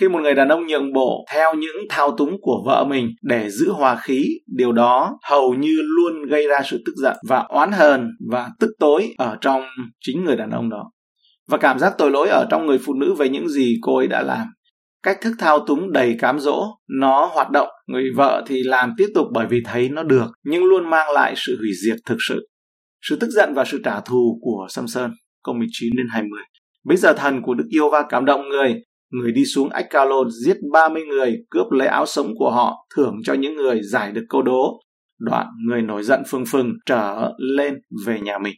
Khi 0.00 0.08
một 0.08 0.18
người 0.22 0.34
đàn 0.34 0.48
ông 0.48 0.66
nhượng 0.66 0.92
bộ 0.92 1.24
theo 1.32 1.54
những 1.54 1.76
thao 1.90 2.16
túng 2.16 2.36
của 2.40 2.62
vợ 2.66 2.84
mình 2.88 3.08
để 3.22 3.50
giữ 3.50 3.70
hòa 3.70 3.96
khí, 4.02 4.24
điều 4.56 4.72
đó 4.72 5.18
hầu 5.30 5.54
như 5.54 5.74
luôn 5.82 6.26
gây 6.28 6.48
ra 6.48 6.60
sự 6.70 6.82
tức 6.86 6.92
giận 6.96 7.16
và 7.28 7.38
oán 7.48 7.72
hờn 7.72 8.08
và 8.30 8.48
tức 8.60 8.70
tối 8.78 9.14
ở 9.18 9.36
trong 9.40 9.62
chính 10.00 10.24
người 10.24 10.36
đàn 10.36 10.50
ông 10.50 10.70
đó. 10.70 10.90
Và 11.48 11.58
cảm 11.58 11.78
giác 11.78 11.92
tội 11.98 12.10
lỗi 12.10 12.28
ở 12.28 12.46
trong 12.50 12.66
người 12.66 12.78
phụ 12.78 12.94
nữ 12.94 13.14
về 13.14 13.28
những 13.28 13.48
gì 13.48 13.76
cô 13.82 13.96
ấy 13.96 14.06
đã 14.06 14.22
làm 14.22 14.46
cách 15.02 15.18
thức 15.20 15.32
thao 15.38 15.66
túng 15.66 15.92
đầy 15.92 16.16
cám 16.18 16.38
dỗ 16.38 16.64
nó 17.00 17.30
hoạt 17.34 17.50
động 17.50 17.68
người 17.86 18.10
vợ 18.16 18.44
thì 18.46 18.62
làm 18.62 18.94
tiếp 18.96 19.06
tục 19.14 19.26
bởi 19.32 19.46
vì 19.46 19.62
thấy 19.64 19.88
nó 19.88 20.02
được 20.02 20.26
nhưng 20.44 20.64
luôn 20.64 20.90
mang 20.90 21.10
lại 21.14 21.34
sự 21.36 21.56
hủy 21.58 21.70
diệt 21.84 21.96
thực 22.06 22.16
sự 22.28 22.48
sự 23.02 23.16
tức 23.20 23.30
giận 23.30 23.54
và 23.54 23.64
sự 23.64 23.80
trả 23.84 24.00
thù 24.00 24.38
của 24.42 24.66
Samson 24.70 25.10
câu 25.44 25.54
19 25.54 25.90
đến 25.96 26.06
20 26.10 26.40
Bây 26.84 26.96
giờ 26.96 27.12
thần 27.12 27.42
của 27.42 27.54
Đức 27.54 27.64
Yêu 27.68 27.90
Va 27.90 28.02
cảm 28.08 28.24
động 28.24 28.48
người, 28.48 28.74
người 29.10 29.32
đi 29.32 29.44
xuống 29.44 29.70
Eckalon 29.70 30.28
giết 30.44 30.56
30 30.72 31.02
người, 31.04 31.36
cướp 31.50 31.66
lấy 31.70 31.88
áo 31.88 32.06
sống 32.06 32.32
của 32.38 32.50
họ, 32.50 32.86
thưởng 32.96 33.14
cho 33.24 33.34
những 33.34 33.54
người 33.54 33.80
giải 33.82 34.12
được 34.12 34.24
câu 34.28 34.42
đố. 34.42 34.80
Đoạn 35.18 35.46
người 35.68 35.82
nổi 35.82 36.02
giận 36.02 36.22
phương 36.28 36.44
phừng 36.46 36.72
trở 36.86 37.32
lên 37.56 37.74
về 38.06 38.20
nhà 38.20 38.38
mình. 38.38 38.54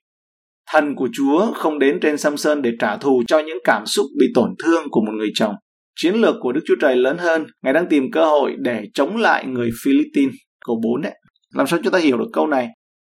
Thần 0.72 0.94
của 0.94 1.08
Chúa 1.12 1.52
không 1.54 1.78
đến 1.78 1.98
trên 2.02 2.18
Samson 2.18 2.62
để 2.62 2.70
trả 2.78 2.96
thù 2.96 3.22
cho 3.26 3.38
những 3.38 3.58
cảm 3.64 3.86
xúc 3.86 4.06
bị 4.18 4.26
tổn 4.34 4.54
thương 4.64 4.82
của 4.90 5.00
một 5.00 5.12
người 5.18 5.30
chồng. 5.34 5.54
Chiến 5.96 6.14
lược 6.14 6.34
của 6.40 6.52
Đức 6.52 6.60
Chúa 6.66 6.76
Trời 6.80 6.96
lớn 6.96 7.18
hơn, 7.18 7.46
Ngài 7.62 7.72
đang 7.72 7.86
tìm 7.88 8.10
cơ 8.12 8.24
hội 8.24 8.56
để 8.58 8.84
chống 8.94 9.16
lại 9.16 9.46
người 9.46 9.70
Philippines. 9.84 10.34
Câu 10.66 10.80
4 10.82 11.02
đấy. 11.02 11.12
Làm 11.54 11.66
sao 11.66 11.80
chúng 11.82 11.92
ta 11.92 11.98
hiểu 11.98 12.18
được 12.18 12.28
câu 12.32 12.46
này? 12.46 12.68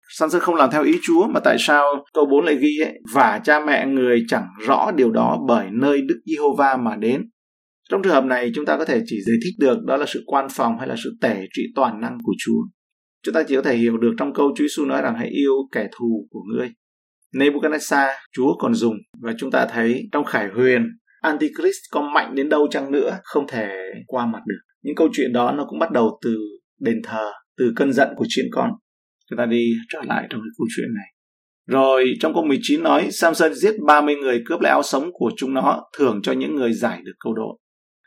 Samson 0.10 0.42
không 0.42 0.56
làm 0.56 0.72
theo 0.72 0.84
ý 0.84 0.94
Chúa 1.02 1.28
mà 1.28 1.40
tại 1.40 1.56
sao 1.60 2.06
câu 2.14 2.26
4 2.26 2.46
lại 2.46 2.56
ghi 2.56 2.78
ấy, 2.84 2.94
và 3.14 3.42
cha 3.44 3.66
mẹ 3.66 3.86
người 3.86 4.24
chẳng 4.28 4.46
rõ 4.68 4.92
điều 4.96 5.12
đó 5.12 5.40
bởi 5.48 5.68
nơi 5.72 6.02
Đức 6.02 6.20
Giê-hô-va 6.26 6.78
mà 6.78 6.96
đến. 6.96 7.22
Trong 7.90 8.02
trường 8.04 8.14
hợp 8.14 8.24
này 8.24 8.52
chúng 8.56 8.66
ta 8.66 8.78
có 8.78 8.86
thể 8.86 9.02
chỉ 9.06 9.16
giải 9.28 9.38
thích 9.44 9.54
được 9.60 9.78
đó 9.86 9.98
là 9.98 10.06
sự 10.08 10.24
quan 10.26 10.48
phòng 10.52 10.78
hay 10.80 10.88
là 10.88 10.96
sự 11.04 11.18
tể 11.22 11.46
trị 11.54 11.64
toàn 11.76 12.02
năng 12.02 12.18
của 12.24 12.34
Chúa. 12.46 12.62
Chúng 13.24 13.34
ta 13.34 13.44
chỉ 13.44 13.56
có 13.56 13.62
thể 13.62 13.76
hiểu 13.76 13.98
được 13.98 14.12
trong 14.18 14.34
câu 14.34 14.54
Chúa 14.56 14.64
Giêsu 14.64 14.86
nói 14.86 15.02
rằng 15.02 15.16
hãy 15.18 15.30
yêu 15.30 15.54
kẻ 15.72 15.88
thù 15.98 16.28
của 16.30 16.42
ngươi. 16.54 16.70
Nebuchadnezzar 17.34 18.10
Chúa 18.36 18.58
còn 18.60 18.74
dùng 18.74 18.96
và 19.22 19.34
chúng 19.38 19.52
ta 19.52 19.66
thấy 19.66 20.10
trong 20.12 20.26
khải 20.26 20.48
huyền 20.48 20.82
Antichrist 21.22 21.78
có 21.92 22.02
mạnh 22.02 22.36
đến 22.36 22.50
đâu 22.50 22.68
chăng 22.72 22.92
nữa 22.92 23.20
không 23.24 23.48
thể 23.48 23.68
qua 24.08 24.26
mặt 24.26 24.42
được. 24.46 24.60
Những 24.82 24.96
câu 24.96 25.08
chuyện 25.14 25.34
đó 25.34 25.52
nó 25.52 25.66
cũng 25.70 25.80
bắt 25.80 25.92
đầu 25.92 26.20
từ 26.24 26.38
đền 26.80 27.02
thờ, 27.04 27.32
từ 27.58 27.74
cơn 27.76 27.94
giận 27.94 28.10
của 28.18 28.26
chuyện 28.30 28.46
con 28.52 28.70
chúng 29.30 29.38
ta 29.38 29.46
đi 29.46 29.74
trở 29.94 30.00
lại 30.08 30.28
trong 30.30 30.42
cái 30.42 30.50
câu 30.58 30.68
chuyện 30.76 30.94
này 30.96 31.08
rồi 31.68 32.14
trong 32.20 32.34
câu 32.34 32.44
19 32.44 32.84
nói 32.84 33.08
Samson 33.12 33.54
giết 33.54 33.76
30 33.88 34.16
người 34.16 34.42
cướp 34.46 34.62
lấy 34.62 34.70
áo 34.70 34.84
sống 34.84 35.10
của 35.14 35.32
chúng 35.38 35.54
nó 35.54 35.84
thưởng 35.98 36.20
cho 36.24 36.32
những 36.32 36.56
người 36.56 36.74
giải 36.74 37.02
được 37.04 37.14
câu 37.20 37.34
độ. 37.34 37.60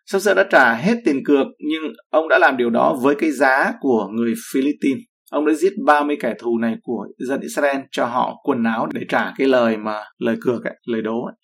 Samson 0.06 0.36
đã 0.36 0.44
trả 0.50 0.74
hết 0.74 0.94
tiền 1.04 1.24
cược 1.24 1.46
nhưng 1.58 1.82
ông 2.10 2.28
đã 2.28 2.38
làm 2.38 2.56
điều 2.56 2.70
đó 2.70 2.98
với 3.02 3.14
cái 3.14 3.30
giá 3.30 3.72
của 3.80 4.08
người 4.12 4.34
Philippines. 4.52 5.02
Ông 5.30 5.46
đã 5.46 5.52
giết 5.52 5.72
30 5.86 6.16
kẻ 6.20 6.34
thù 6.38 6.58
này 6.58 6.76
của 6.82 7.06
dân 7.28 7.40
Israel 7.40 7.76
cho 7.90 8.04
họ 8.04 8.34
quần 8.44 8.64
áo 8.64 8.88
để 8.94 9.00
trả 9.08 9.32
cái 9.38 9.48
lời 9.48 9.76
mà 9.76 10.04
lời 10.18 10.36
cược 10.40 10.64
ấy, 10.64 10.74
lời 10.86 11.02
đố 11.02 11.24
ấy. 11.24 11.34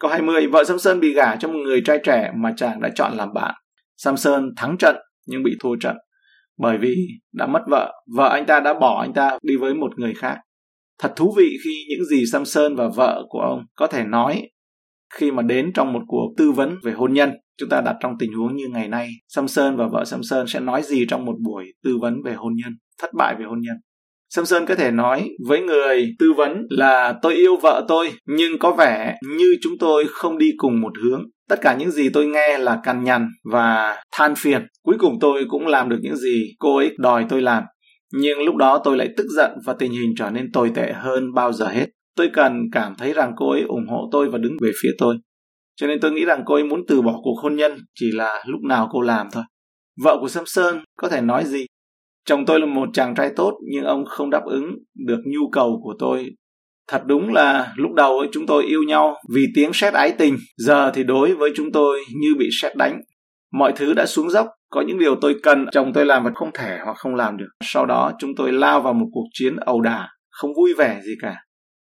Câu 0.00 0.10
20, 0.10 0.46
vợ 0.46 0.64
Samson 0.64 1.00
bị 1.00 1.14
gả 1.14 1.36
cho 1.36 1.48
một 1.48 1.58
người 1.64 1.82
trai 1.84 1.98
trẻ 2.04 2.30
mà 2.34 2.52
chàng 2.56 2.80
đã 2.80 2.88
chọn 2.94 3.12
làm 3.16 3.32
bạn. 3.34 3.54
Samson 3.96 4.52
thắng 4.56 4.76
trận 4.78 4.96
nhưng 5.26 5.42
bị 5.42 5.52
thua 5.60 5.76
trận 5.76 5.96
bởi 6.58 6.78
vì 6.78 6.94
đã 7.32 7.46
mất 7.46 7.62
vợ, 7.70 7.92
vợ 8.16 8.28
anh 8.28 8.46
ta 8.46 8.60
đã 8.60 8.74
bỏ 8.74 9.00
anh 9.00 9.12
ta 9.12 9.38
đi 9.42 9.56
với 9.56 9.74
một 9.74 9.98
người 9.98 10.14
khác. 10.14 10.38
Thật 10.98 11.12
thú 11.16 11.34
vị 11.36 11.56
khi 11.64 11.70
những 11.88 12.04
gì 12.04 12.24
Samson 12.32 12.76
và 12.76 12.88
vợ 12.88 13.24
của 13.28 13.40
ông 13.40 13.64
có 13.74 13.86
thể 13.86 14.04
nói 14.04 14.50
khi 15.14 15.30
mà 15.30 15.42
đến 15.42 15.72
trong 15.74 15.92
một 15.92 16.02
cuộc 16.06 16.34
tư 16.36 16.52
vấn 16.52 16.76
về 16.84 16.92
hôn 16.92 17.12
nhân. 17.12 17.30
Chúng 17.58 17.68
ta 17.68 17.80
đặt 17.80 17.96
trong 18.00 18.12
tình 18.18 18.32
huống 18.32 18.56
như 18.56 18.68
ngày 18.68 18.88
nay, 18.88 19.08
Samson 19.28 19.76
và 19.76 19.86
vợ 19.92 20.04
Samson 20.04 20.46
sẽ 20.48 20.60
nói 20.60 20.82
gì 20.82 21.06
trong 21.08 21.24
một 21.24 21.34
buổi 21.44 21.64
tư 21.84 21.98
vấn 22.00 22.22
về 22.24 22.34
hôn 22.34 22.52
nhân, 22.56 22.72
thất 23.00 23.10
bại 23.14 23.34
về 23.38 23.44
hôn 23.44 23.60
nhân. 23.60 23.76
Samson 24.36 24.66
có 24.66 24.74
thể 24.74 24.90
nói 24.90 25.30
với 25.48 25.60
người 25.60 26.14
tư 26.18 26.32
vấn 26.36 26.66
là 26.70 27.14
tôi 27.22 27.34
yêu 27.34 27.56
vợ 27.56 27.84
tôi, 27.88 28.12
nhưng 28.26 28.58
có 28.58 28.72
vẻ 28.72 29.16
như 29.36 29.56
chúng 29.62 29.72
tôi 29.78 30.04
không 30.08 30.38
đi 30.38 30.52
cùng 30.56 30.80
một 30.80 30.92
hướng. 31.02 31.22
Tất 31.48 31.60
cả 31.60 31.74
những 31.74 31.90
gì 31.90 32.08
tôi 32.08 32.26
nghe 32.26 32.58
là 32.58 32.80
cằn 32.84 33.04
nhằn 33.04 33.28
và 33.52 33.96
than 34.12 34.34
phiền. 34.34 34.66
Cuối 34.82 34.96
cùng 34.98 35.18
tôi 35.20 35.44
cũng 35.48 35.66
làm 35.66 35.88
được 35.88 35.98
những 36.02 36.16
gì 36.16 36.54
cô 36.58 36.76
ấy 36.76 36.94
đòi 36.98 37.26
tôi 37.28 37.42
làm. 37.42 37.64
Nhưng 38.12 38.42
lúc 38.42 38.56
đó 38.56 38.80
tôi 38.84 38.96
lại 38.96 39.08
tức 39.16 39.26
giận 39.36 39.50
và 39.64 39.74
tình 39.78 39.92
hình 39.92 40.14
trở 40.18 40.30
nên 40.30 40.52
tồi 40.52 40.70
tệ 40.74 40.92
hơn 40.92 41.34
bao 41.34 41.52
giờ 41.52 41.66
hết. 41.66 41.86
Tôi 42.16 42.30
cần 42.32 42.62
cảm 42.72 42.94
thấy 42.98 43.12
rằng 43.12 43.32
cô 43.36 43.50
ấy 43.50 43.62
ủng 43.62 43.88
hộ 43.88 44.08
tôi 44.12 44.30
và 44.30 44.38
đứng 44.38 44.56
về 44.62 44.70
phía 44.82 44.90
tôi. 44.98 45.16
Cho 45.76 45.86
nên 45.86 46.00
tôi 46.00 46.12
nghĩ 46.12 46.24
rằng 46.24 46.42
cô 46.46 46.54
ấy 46.54 46.64
muốn 46.64 46.80
từ 46.88 47.02
bỏ 47.02 47.20
cuộc 47.22 47.36
hôn 47.42 47.56
nhân 47.56 47.78
chỉ 47.94 48.12
là 48.12 48.44
lúc 48.46 48.60
nào 48.68 48.88
cô 48.92 49.00
làm 49.00 49.28
thôi. 49.32 49.42
Vợ 50.02 50.18
của 50.20 50.28
Samson 50.28 50.84
có 50.96 51.08
thể 51.08 51.20
nói 51.20 51.44
gì? 51.44 51.66
Chồng 52.26 52.46
tôi 52.46 52.60
là 52.60 52.66
một 52.66 52.88
chàng 52.92 53.14
trai 53.14 53.30
tốt 53.36 53.58
nhưng 53.72 53.84
ông 53.84 54.04
không 54.04 54.30
đáp 54.30 54.42
ứng 54.44 54.64
được 55.06 55.20
nhu 55.24 55.48
cầu 55.52 55.80
của 55.82 55.94
tôi 55.98 56.36
Thật 56.88 57.02
đúng 57.06 57.32
là 57.32 57.72
lúc 57.76 57.92
đầu 57.92 58.18
ấy, 58.18 58.28
chúng 58.32 58.46
tôi 58.46 58.64
yêu 58.64 58.82
nhau 58.82 59.14
vì 59.34 59.46
tiếng 59.54 59.70
sét 59.72 59.94
ái 59.94 60.12
tình, 60.18 60.36
giờ 60.56 60.90
thì 60.94 61.04
đối 61.04 61.34
với 61.34 61.50
chúng 61.56 61.72
tôi 61.72 62.00
như 62.20 62.34
bị 62.38 62.48
sét 62.52 62.76
đánh. 62.76 63.00
Mọi 63.52 63.72
thứ 63.76 63.94
đã 63.94 64.06
xuống 64.06 64.30
dốc, 64.30 64.46
có 64.70 64.80
những 64.80 64.98
điều 64.98 65.16
tôi 65.20 65.36
cần 65.42 65.66
chồng 65.72 65.92
tôi 65.92 66.06
làm 66.06 66.24
và 66.24 66.30
không 66.34 66.50
thể 66.54 66.78
hoặc 66.84 66.96
không 66.96 67.14
làm 67.14 67.36
được. 67.36 67.48
Sau 67.64 67.86
đó 67.86 68.12
chúng 68.18 68.30
tôi 68.36 68.52
lao 68.52 68.80
vào 68.80 68.92
một 68.92 69.06
cuộc 69.12 69.26
chiến 69.32 69.56
ẩu 69.56 69.80
đả, 69.80 70.08
không 70.30 70.54
vui 70.54 70.74
vẻ 70.74 71.00
gì 71.04 71.12
cả. 71.22 71.36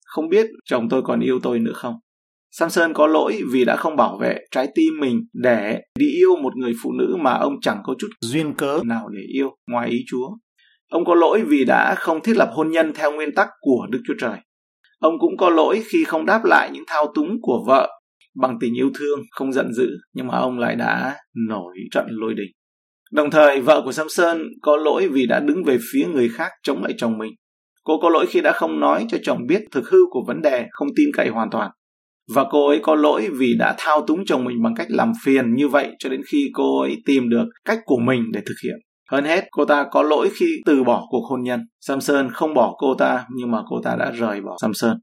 Không 0.04 0.28
biết 0.28 0.46
chồng 0.64 0.88
tôi 0.88 1.02
còn 1.02 1.20
yêu 1.20 1.38
tôi 1.42 1.58
nữa 1.58 1.72
không. 1.74 1.94
Samson 2.52 2.92
có 2.94 3.06
lỗi 3.06 3.40
vì 3.52 3.64
đã 3.64 3.76
không 3.76 3.96
bảo 3.96 4.18
vệ 4.20 4.38
trái 4.50 4.68
tim 4.74 5.00
mình 5.00 5.20
để 5.32 5.80
đi 5.98 6.06
yêu 6.06 6.36
một 6.42 6.56
người 6.56 6.72
phụ 6.82 6.92
nữ 6.92 7.16
mà 7.20 7.32
ông 7.32 7.60
chẳng 7.60 7.78
có 7.84 7.94
chút 7.98 8.08
duyên 8.20 8.54
cớ 8.54 8.80
nào 8.84 9.08
để 9.08 9.22
yêu 9.34 9.50
ngoài 9.70 9.88
ý 9.88 9.98
Chúa. 10.06 10.28
Ông 10.90 11.04
có 11.04 11.14
lỗi 11.14 11.42
vì 11.46 11.64
đã 11.64 11.94
không 11.94 12.22
thiết 12.22 12.36
lập 12.36 12.50
hôn 12.52 12.70
nhân 12.70 12.92
theo 12.94 13.12
nguyên 13.12 13.34
tắc 13.34 13.48
của 13.60 13.86
Đức 13.90 13.98
Chúa 14.06 14.14
Trời. 14.18 14.38
Ông 14.98 15.14
cũng 15.18 15.36
có 15.36 15.50
lỗi 15.50 15.82
khi 15.86 16.04
không 16.04 16.26
đáp 16.26 16.44
lại 16.44 16.70
những 16.72 16.84
thao 16.86 17.12
túng 17.14 17.36
của 17.42 17.64
vợ 17.66 17.88
bằng 18.34 18.58
tình 18.60 18.78
yêu 18.78 18.90
thương, 18.98 19.20
không 19.30 19.52
giận 19.52 19.72
dữ, 19.72 19.88
nhưng 20.14 20.26
mà 20.26 20.38
ông 20.38 20.58
lại 20.58 20.76
đã 20.76 21.16
nổi 21.48 21.74
trận 21.90 22.06
lôi 22.10 22.34
đình. 22.34 22.50
Đồng 23.12 23.30
thời, 23.30 23.60
vợ 23.60 23.82
của 23.84 23.92
Samson 23.92 24.42
có 24.62 24.76
lỗi 24.76 25.08
vì 25.08 25.26
đã 25.26 25.40
đứng 25.40 25.64
về 25.64 25.78
phía 25.92 26.06
người 26.14 26.28
khác 26.28 26.50
chống 26.62 26.82
lại 26.82 26.94
chồng 26.96 27.18
mình. 27.18 27.32
Cô 27.84 27.98
có 28.02 28.10
lỗi 28.10 28.26
khi 28.28 28.40
đã 28.40 28.52
không 28.52 28.80
nói 28.80 29.06
cho 29.08 29.18
chồng 29.22 29.46
biết 29.46 29.62
thực 29.70 29.88
hư 29.88 29.98
của 30.10 30.24
vấn 30.26 30.42
đề, 30.42 30.66
không 30.70 30.88
tin 30.96 31.08
cậy 31.14 31.28
hoàn 31.28 31.50
toàn 31.50 31.70
và 32.34 32.44
cô 32.50 32.68
ấy 32.68 32.80
có 32.82 32.94
lỗi 32.94 33.28
vì 33.38 33.54
đã 33.58 33.74
thao 33.78 34.04
túng 34.06 34.24
chồng 34.26 34.44
mình 34.44 34.62
bằng 34.62 34.74
cách 34.74 34.86
làm 34.90 35.12
phiền 35.24 35.54
như 35.54 35.68
vậy 35.68 35.90
cho 35.98 36.08
đến 36.08 36.20
khi 36.32 36.50
cô 36.54 36.80
ấy 36.80 36.96
tìm 37.06 37.28
được 37.28 37.44
cách 37.64 37.78
của 37.84 37.98
mình 37.98 38.24
để 38.32 38.40
thực 38.46 38.54
hiện. 38.64 38.74
Hơn 39.10 39.24
hết, 39.24 39.44
cô 39.50 39.64
ta 39.64 39.86
có 39.90 40.02
lỗi 40.02 40.30
khi 40.34 40.46
từ 40.66 40.84
bỏ 40.84 41.06
cuộc 41.10 41.22
hôn 41.30 41.42
nhân. 41.42 41.60
Samson 41.80 42.30
không 42.32 42.54
bỏ 42.54 42.74
cô 42.78 42.94
ta, 42.94 43.24
nhưng 43.36 43.50
mà 43.50 43.58
cô 43.68 43.80
ta 43.84 43.96
đã 43.98 44.10
rời 44.10 44.40
bỏ 44.40 44.56
Samson. 44.62 44.96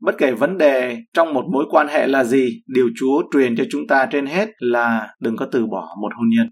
Bất 0.00 0.14
kể 0.18 0.32
vấn 0.32 0.58
đề 0.58 0.96
trong 1.14 1.34
một 1.34 1.44
mối 1.52 1.64
quan 1.70 1.88
hệ 1.88 2.06
là 2.06 2.24
gì, 2.24 2.48
điều 2.66 2.86
Chúa 3.00 3.22
truyền 3.32 3.56
cho 3.56 3.64
chúng 3.70 3.86
ta 3.86 4.06
trên 4.12 4.26
hết 4.26 4.48
là 4.58 5.08
đừng 5.20 5.36
có 5.36 5.46
từ 5.52 5.66
bỏ 5.66 5.88
một 6.02 6.12
hôn 6.16 6.28
nhân. 6.36 6.46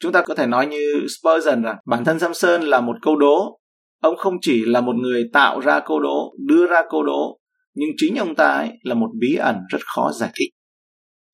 Chúng 0.00 0.12
ta 0.12 0.22
có 0.22 0.34
thể 0.34 0.46
nói 0.46 0.66
như 0.66 1.06
Spurgeon 1.20 1.62
rằng 1.62 1.76
bản 1.86 2.04
thân 2.04 2.18
Samson 2.18 2.62
là 2.62 2.80
một 2.80 2.96
câu 3.02 3.16
đố. 3.16 3.58
Ông 4.02 4.16
không 4.16 4.34
chỉ 4.40 4.64
là 4.64 4.80
một 4.80 4.96
người 4.96 5.24
tạo 5.32 5.60
ra 5.60 5.80
câu 5.80 6.00
đố, 6.00 6.32
đưa 6.46 6.66
ra 6.66 6.82
câu 6.90 7.02
đố, 7.02 7.38
nhưng 7.76 7.88
chính 7.96 8.16
ông 8.16 8.34
ta 8.34 8.46
ấy 8.46 8.70
là 8.82 8.94
một 8.94 9.08
bí 9.20 9.34
ẩn 9.34 9.56
rất 9.72 9.78
khó 9.94 10.12
giải 10.12 10.30
thích. 10.38 10.48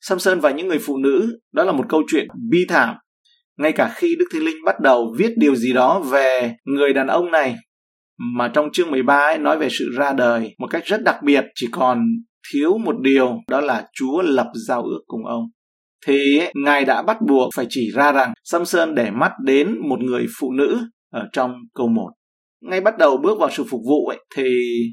Samson 0.00 0.40
và 0.40 0.50
những 0.50 0.68
người 0.68 0.78
phụ 0.78 0.96
nữ, 0.96 1.38
đó 1.52 1.64
là 1.64 1.72
một 1.72 1.84
câu 1.88 2.02
chuyện 2.12 2.26
bi 2.50 2.64
thảm. 2.68 2.96
Ngay 3.58 3.72
cả 3.72 3.92
khi 3.96 4.16
Đức 4.18 4.26
Thánh 4.32 4.42
Linh 4.42 4.64
bắt 4.64 4.80
đầu 4.80 5.14
viết 5.18 5.32
điều 5.37 5.54
gì 5.54 5.72
đó 5.72 6.00
về 6.00 6.54
người 6.64 6.92
đàn 6.92 7.06
ông 7.06 7.30
này, 7.30 7.56
mà 8.18 8.49
trong 8.49 8.72
chương 8.72 8.90
13 8.90 9.16
ấy 9.16 9.38
nói 9.38 9.58
về 9.58 9.68
sự 9.70 9.90
ra 9.99 10.12
đời 10.12 10.54
một 10.58 10.66
cách 10.70 10.84
rất 10.84 11.02
đặc 11.02 11.16
biệt, 11.25 11.44
chỉ 11.54 11.66
còn 11.70 12.04
thiếu 12.52 12.78
một 12.78 12.94
điều, 13.00 13.38
đó 13.49 13.61
là 13.61 13.87
Chúa 13.94 14.22
lập 14.22 14.46
giao 14.66 14.82
ước 14.82 15.00
cùng 15.06 15.25
ông 15.26 15.44
thì 16.06 16.40
ngài 16.54 16.84
đã 16.84 17.02
bắt 17.02 17.16
buộc 17.28 17.50
phải 17.56 17.66
chỉ 17.68 17.90
ra 17.94 18.12
rằng 18.12 18.32
Samson 18.44 18.94
để 18.94 19.11
mắt 19.11 19.32
đến 19.44 19.78
một 19.88 20.00
người 20.00 20.26
phụ 20.38 20.52
nữ 20.52 20.78
ở 21.12 21.28
trong 21.32 21.54
câu 21.75 21.88
1 21.88 22.11
ngay 22.62 22.81
bắt 22.81 22.99
đầu 22.99 23.16
bước 23.16 23.38
vào 23.38 23.50
sự 23.50 23.64
phục 23.71 23.81
vụ 23.88 24.07
ấy, 24.07 24.19
thì 24.37 24.45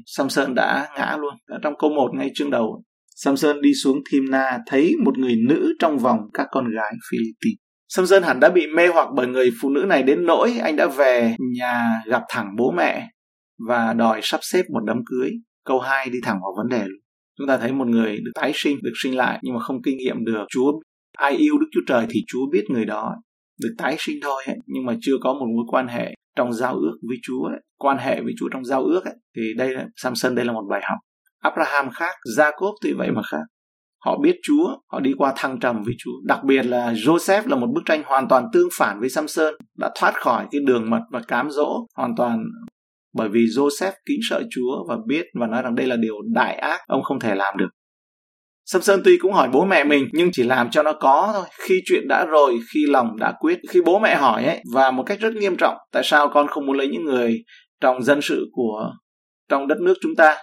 Samson 0.06 0.54
đã 0.54 0.88
ngã 0.96 1.16
luôn 1.20 1.34
ở 1.46 1.58
trong 1.62 1.74
câu 1.78 1.90
1 1.90 2.10
ngay 2.14 2.30
chương 2.34 2.50
đầu 2.50 2.82
Samson 3.16 3.60
đi 3.60 3.74
xuống 3.74 3.98
Thimna 4.10 4.58
thấy 4.66 4.92
một 5.04 5.18
người 5.18 5.36
nữ 5.48 5.74
trong 5.78 5.98
vòng 5.98 6.18
các 6.34 6.46
con 6.50 6.64
gái 6.74 6.92
Philippines 7.10 7.58
Samson 7.88 8.22
hẳn 8.22 8.40
đã 8.40 8.50
bị 8.50 8.66
mê 8.66 8.88
hoặc 8.88 9.08
bởi 9.14 9.26
người 9.26 9.50
phụ 9.60 9.70
nữ 9.70 9.84
này 9.88 10.02
đến 10.02 10.26
nỗi 10.26 10.52
anh 10.62 10.76
đã 10.76 10.86
về 10.86 11.36
nhà 11.56 12.02
gặp 12.06 12.22
thẳng 12.28 12.46
bố 12.58 12.72
mẹ 12.76 13.08
và 13.68 13.92
đòi 13.92 14.20
sắp 14.22 14.40
xếp 14.42 14.62
một 14.72 14.80
đám 14.86 14.96
cưới. 15.06 15.30
Câu 15.64 15.80
2 15.80 16.10
đi 16.10 16.18
thẳng 16.22 16.38
vào 16.42 16.52
vấn 16.56 16.68
đề 16.68 16.84
luôn. 16.88 17.00
Chúng 17.38 17.48
ta 17.48 17.58
thấy 17.58 17.72
một 17.72 17.86
người 17.86 18.16
được 18.16 18.30
tái 18.34 18.52
sinh, 18.54 18.78
được 18.82 18.92
sinh 19.02 19.16
lại 19.16 19.38
nhưng 19.42 19.54
mà 19.54 19.60
không 19.60 19.82
kinh 19.82 19.96
nghiệm 19.96 20.24
được 20.24 20.44
Chúa 20.48 20.72
ai 21.18 21.32
yêu 21.36 21.58
Đức 21.58 21.66
Chúa 21.72 21.80
Trời 21.86 22.06
thì 22.10 22.20
Chúa 22.26 22.50
biết 22.52 22.64
người 22.68 22.84
đó 22.84 23.14
được 23.62 23.74
tái 23.78 23.96
sinh 23.98 24.16
thôi 24.22 24.42
ấy, 24.46 24.56
nhưng 24.66 24.86
mà 24.86 24.96
chưa 25.00 25.14
có 25.20 25.32
một 25.32 25.46
mối 25.56 25.64
quan 25.68 25.88
hệ 25.88 26.14
trong 26.36 26.52
giao 26.52 26.74
ước 26.74 26.98
với 27.08 27.16
Chúa 27.22 27.44
ấy, 27.44 27.60
quan 27.78 27.98
hệ 27.98 28.20
với 28.20 28.32
Chúa 28.38 28.48
trong 28.52 28.64
giao 28.64 28.82
ước 28.82 29.04
ấy, 29.04 29.14
thì 29.36 29.42
đây 29.56 29.74
là 29.74 29.86
Samson 29.96 30.34
đây 30.34 30.44
là 30.44 30.52
một 30.52 30.64
bài 30.70 30.80
học. 30.84 30.98
Abraham 31.42 31.90
khác, 31.90 32.14
Jacob 32.36 32.74
thì 32.84 32.92
vậy 32.92 33.10
mà 33.10 33.22
khác. 33.22 33.42
Họ 34.04 34.18
biết 34.22 34.36
Chúa, 34.42 34.76
họ 34.92 35.00
đi 35.00 35.12
qua 35.18 35.32
thăng 35.36 35.60
trầm 35.60 35.82
với 35.82 35.94
Chúa. 35.98 36.12
Đặc 36.24 36.44
biệt 36.44 36.62
là 36.66 36.92
Joseph 36.92 37.48
là 37.48 37.56
một 37.56 37.66
bức 37.74 37.80
tranh 37.86 38.02
hoàn 38.06 38.28
toàn 38.28 38.44
tương 38.52 38.68
phản 38.78 39.00
với 39.00 39.08
Samson, 39.08 39.54
đã 39.78 39.90
thoát 39.98 40.14
khỏi 40.14 40.46
cái 40.50 40.60
đường 40.66 40.90
mật 40.90 41.00
và 41.10 41.20
cám 41.28 41.50
dỗ, 41.50 41.86
hoàn 41.96 42.16
toàn 42.16 42.44
bởi 43.14 43.28
vì 43.28 43.40
Joseph 43.40 43.92
kính 44.06 44.20
sợ 44.22 44.42
Chúa 44.50 44.84
và 44.88 44.96
biết 45.06 45.26
và 45.40 45.46
nói 45.46 45.62
rằng 45.62 45.74
đây 45.74 45.86
là 45.86 45.96
điều 45.96 46.14
đại 46.34 46.54
ác, 46.54 46.80
ông 46.86 47.02
không 47.02 47.20
thể 47.20 47.34
làm 47.34 47.56
được. 47.56 47.68
Sâm 48.64 48.82
sơn 48.82 49.00
tuy 49.04 49.18
cũng 49.18 49.32
hỏi 49.32 49.48
bố 49.52 49.64
mẹ 49.64 49.84
mình 49.84 50.08
nhưng 50.12 50.30
chỉ 50.32 50.42
làm 50.42 50.70
cho 50.70 50.82
nó 50.82 50.92
có 50.92 51.30
thôi. 51.34 51.44
Khi 51.58 51.80
chuyện 51.84 52.08
đã 52.08 52.26
rồi, 52.26 52.58
khi 52.74 52.86
lòng 52.86 53.16
đã 53.18 53.32
quyết, 53.40 53.58
khi 53.70 53.80
bố 53.84 53.98
mẹ 53.98 54.14
hỏi 54.14 54.44
ấy 54.44 54.62
và 54.74 54.90
một 54.90 55.02
cách 55.06 55.20
rất 55.20 55.32
nghiêm 55.34 55.56
trọng, 55.56 55.76
tại 55.92 56.02
sao 56.04 56.28
con 56.28 56.46
không 56.48 56.66
muốn 56.66 56.76
lấy 56.76 56.88
những 56.88 57.04
người 57.04 57.44
trong 57.80 58.02
dân 58.02 58.20
sự 58.22 58.46
của 58.52 58.90
trong 59.48 59.68
đất 59.68 59.78
nước 59.80 59.94
chúng 60.00 60.16
ta 60.16 60.36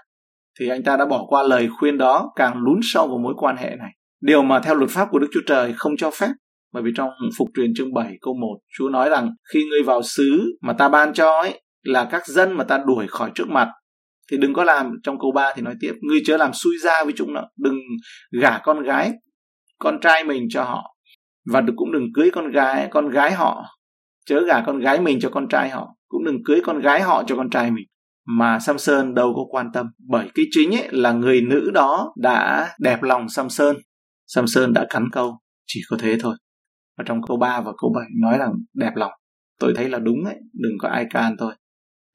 thì 0.59 0.69
anh 0.69 0.83
ta 0.83 0.97
đã 0.97 1.05
bỏ 1.05 1.25
qua 1.27 1.43
lời 1.43 1.69
khuyên 1.79 1.97
đó 1.97 2.31
càng 2.35 2.53
lún 2.57 2.79
sâu 2.83 3.07
vào 3.07 3.17
mối 3.17 3.33
quan 3.37 3.57
hệ 3.57 3.69
này. 3.79 3.91
Điều 4.21 4.43
mà 4.43 4.59
theo 4.59 4.75
luật 4.75 4.89
pháp 4.89 5.07
của 5.11 5.19
Đức 5.19 5.27
Chúa 5.33 5.41
Trời 5.45 5.73
không 5.77 5.97
cho 5.97 6.11
phép. 6.11 6.29
Bởi 6.73 6.83
vì 6.83 6.91
trong 6.95 7.09
Phục 7.37 7.47
truyền 7.55 7.73
chương 7.75 7.93
7 7.93 8.13
câu 8.21 8.33
1, 8.33 8.47
Chúa 8.77 8.89
nói 8.89 9.09
rằng 9.09 9.29
khi 9.53 9.63
ngươi 9.69 9.83
vào 9.83 10.01
xứ 10.03 10.57
mà 10.61 10.73
ta 10.73 10.89
ban 10.89 11.13
cho 11.13 11.39
ấy 11.41 11.61
là 11.83 12.07
các 12.11 12.27
dân 12.27 12.53
mà 12.53 12.63
ta 12.63 12.79
đuổi 12.87 13.05
khỏi 13.07 13.31
trước 13.35 13.47
mặt 13.49 13.67
thì 14.31 14.37
đừng 14.37 14.53
có 14.53 14.63
làm 14.63 14.91
trong 15.03 15.19
câu 15.19 15.31
3 15.31 15.53
thì 15.55 15.61
nói 15.61 15.75
tiếp, 15.79 15.93
ngươi 16.01 16.19
chớ 16.25 16.37
làm 16.37 16.53
xui 16.53 16.77
ra 16.83 17.03
với 17.03 17.13
chúng 17.15 17.33
nó 17.33 17.41
đừng 17.57 17.79
gả 18.41 18.59
con 18.63 18.83
gái, 18.83 19.11
con 19.79 19.99
trai 20.01 20.23
mình 20.23 20.47
cho 20.49 20.63
họ. 20.63 20.95
Và 21.45 21.63
cũng 21.75 21.91
đừng 21.91 22.13
cưới 22.13 22.29
con 22.33 22.51
gái 22.51 22.87
con 22.91 23.09
gái 23.09 23.31
họ. 23.31 23.65
Chớ 24.25 24.41
gả 24.47 24.61
con 24.61 24.79
gái 24.79 25.01
mình 25.01 25.19
cho 25.19 25.29
con 25.29 25.47
trai 25.49 25.69
họ, 25.69 25.87
cũng 26.07 26.25
đừng 26.25 26.43
cưới 26.45 26.61
con 26.63 26.79
gái 26.79 27.01
họ 27.01 27.23
cho 27.27 27.35
con 27.35 27.49
trai 27.49 27.71
mình. 27.71 27.85
Mà 28.37 28.59
Samson 28.59 29.13
đâu 29.13 29.33
có 29.35 29.41
quan 29.49 29.71
tâm, 29.73 29.85
bởi 30.07 30.29
cái 30.33 30.45
chính 30.51 30.75
ấy 30.75 30.87
là 30.91 31.11
người 31.11 31.41
nữ 31.41 31.71
đó 31.73 32.13
đã 32.17 32.69
đẹp 32.79 33.03
lòng 33.03 33.29
Samson 33.29 33.75
Samson 34.27 34.73
đã 34.73 34.85
cắn 34.89 35.09
câu, 35.11 35.39
chỉ 35.67 35.79
có 35.89 35.97
thế 35.99 36.17
thôi. 36.21 36.35
Và 36.97 37.03
trong 37.07 37.21
câu 37.27 37.37
3 37.37 37.61
và 37.61 37.71
câu 37.77 37.91
7 37.95 38.05
nói 38.21 38.37
rằng 38.37 38.51
đẹp 38.73 38.91
lòng. 38.95 39.11
Tôi 39.59 39.73
thấy 39.75 39.89
là 39.89 39.99
đúng 39.99 40.25
ấy, 40.25 40.35
đừng 40.53 40.73
có 40.79 40.89
ai 40.89 41.05
can 41.09 41.35
thôi 41.39 41.53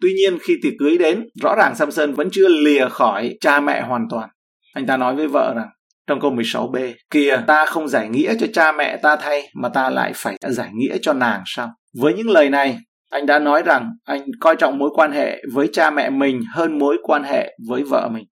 tuy 0.02 0.12
nhiên 0.12 0.38
khi 0.42 0.54
tiệc 0.62 0.72
cưới 0.78 0.98
đến, 0.98 1.24
rõ 1.42 1.54
ràng 1.56 1.74
Samson 1.74 2.12
vẫn 2.12 2.28
chưa 2.32 2.48
lìa 2.48 2.88
khỏi 2.88 3.36
cha 3.40 3.60
mẹ 3.60 3.82
hoàn 3.82 4.02
toàn. 4.10 4.28
Anh 4.74 4.86
ta 4.86 4.96
nói 4.96 5.14
với 5.14 5.28
vợ 5.28 5.54
rằng, 5.56 5.68
trong 6.06 6.20
câu 6.20 6.30
16b 6.30 6.92
kìa, 7.10 7.42
ta 7.46 7.66
không 7.66 7.88
giải 7.88 8.08
nghĩa 8.08 8.34
cho 8.40 8.46
cha 8.52 8.72
mẹ 8.72 8.96
ta 8.96 9.16
thay, 9.16 9.42
mà 9.54 9.68
ta 9.68 9.90
lại 9.90 10.12
phải 10.16 10.36
giải 10.40 10.70
nghĩa 10.74 10.96
cho 11.02 11.12
nàng 11.12 11.42
sao? 11.46 11.68
Với 11.98 12.14
những 12.14 12.30
lời 12.30 12.50
này, 12.50 12.78
anh 13.10 13.26
đã 13.26 13.38
nói 13.38 13.62
rằng 13.62 13.90
anh 14.04 14.20
coi 14.40 14.56
trọng 14.56 14.78
mối 14.78 14.90
quan 14.94 15.12
hệ 15.12 15.42
với 15.52 15.68
cha 15.72 15.90
mẹ 15.90 16.10
mình 16.10 16.40
hơn 16.54 16.78
mối 16.78 16.98
quan 17.02 17.24
hệ 17.24 17.56
với 17.68 17.82
vợ 17.82 18.08
mình. 18.12 18.24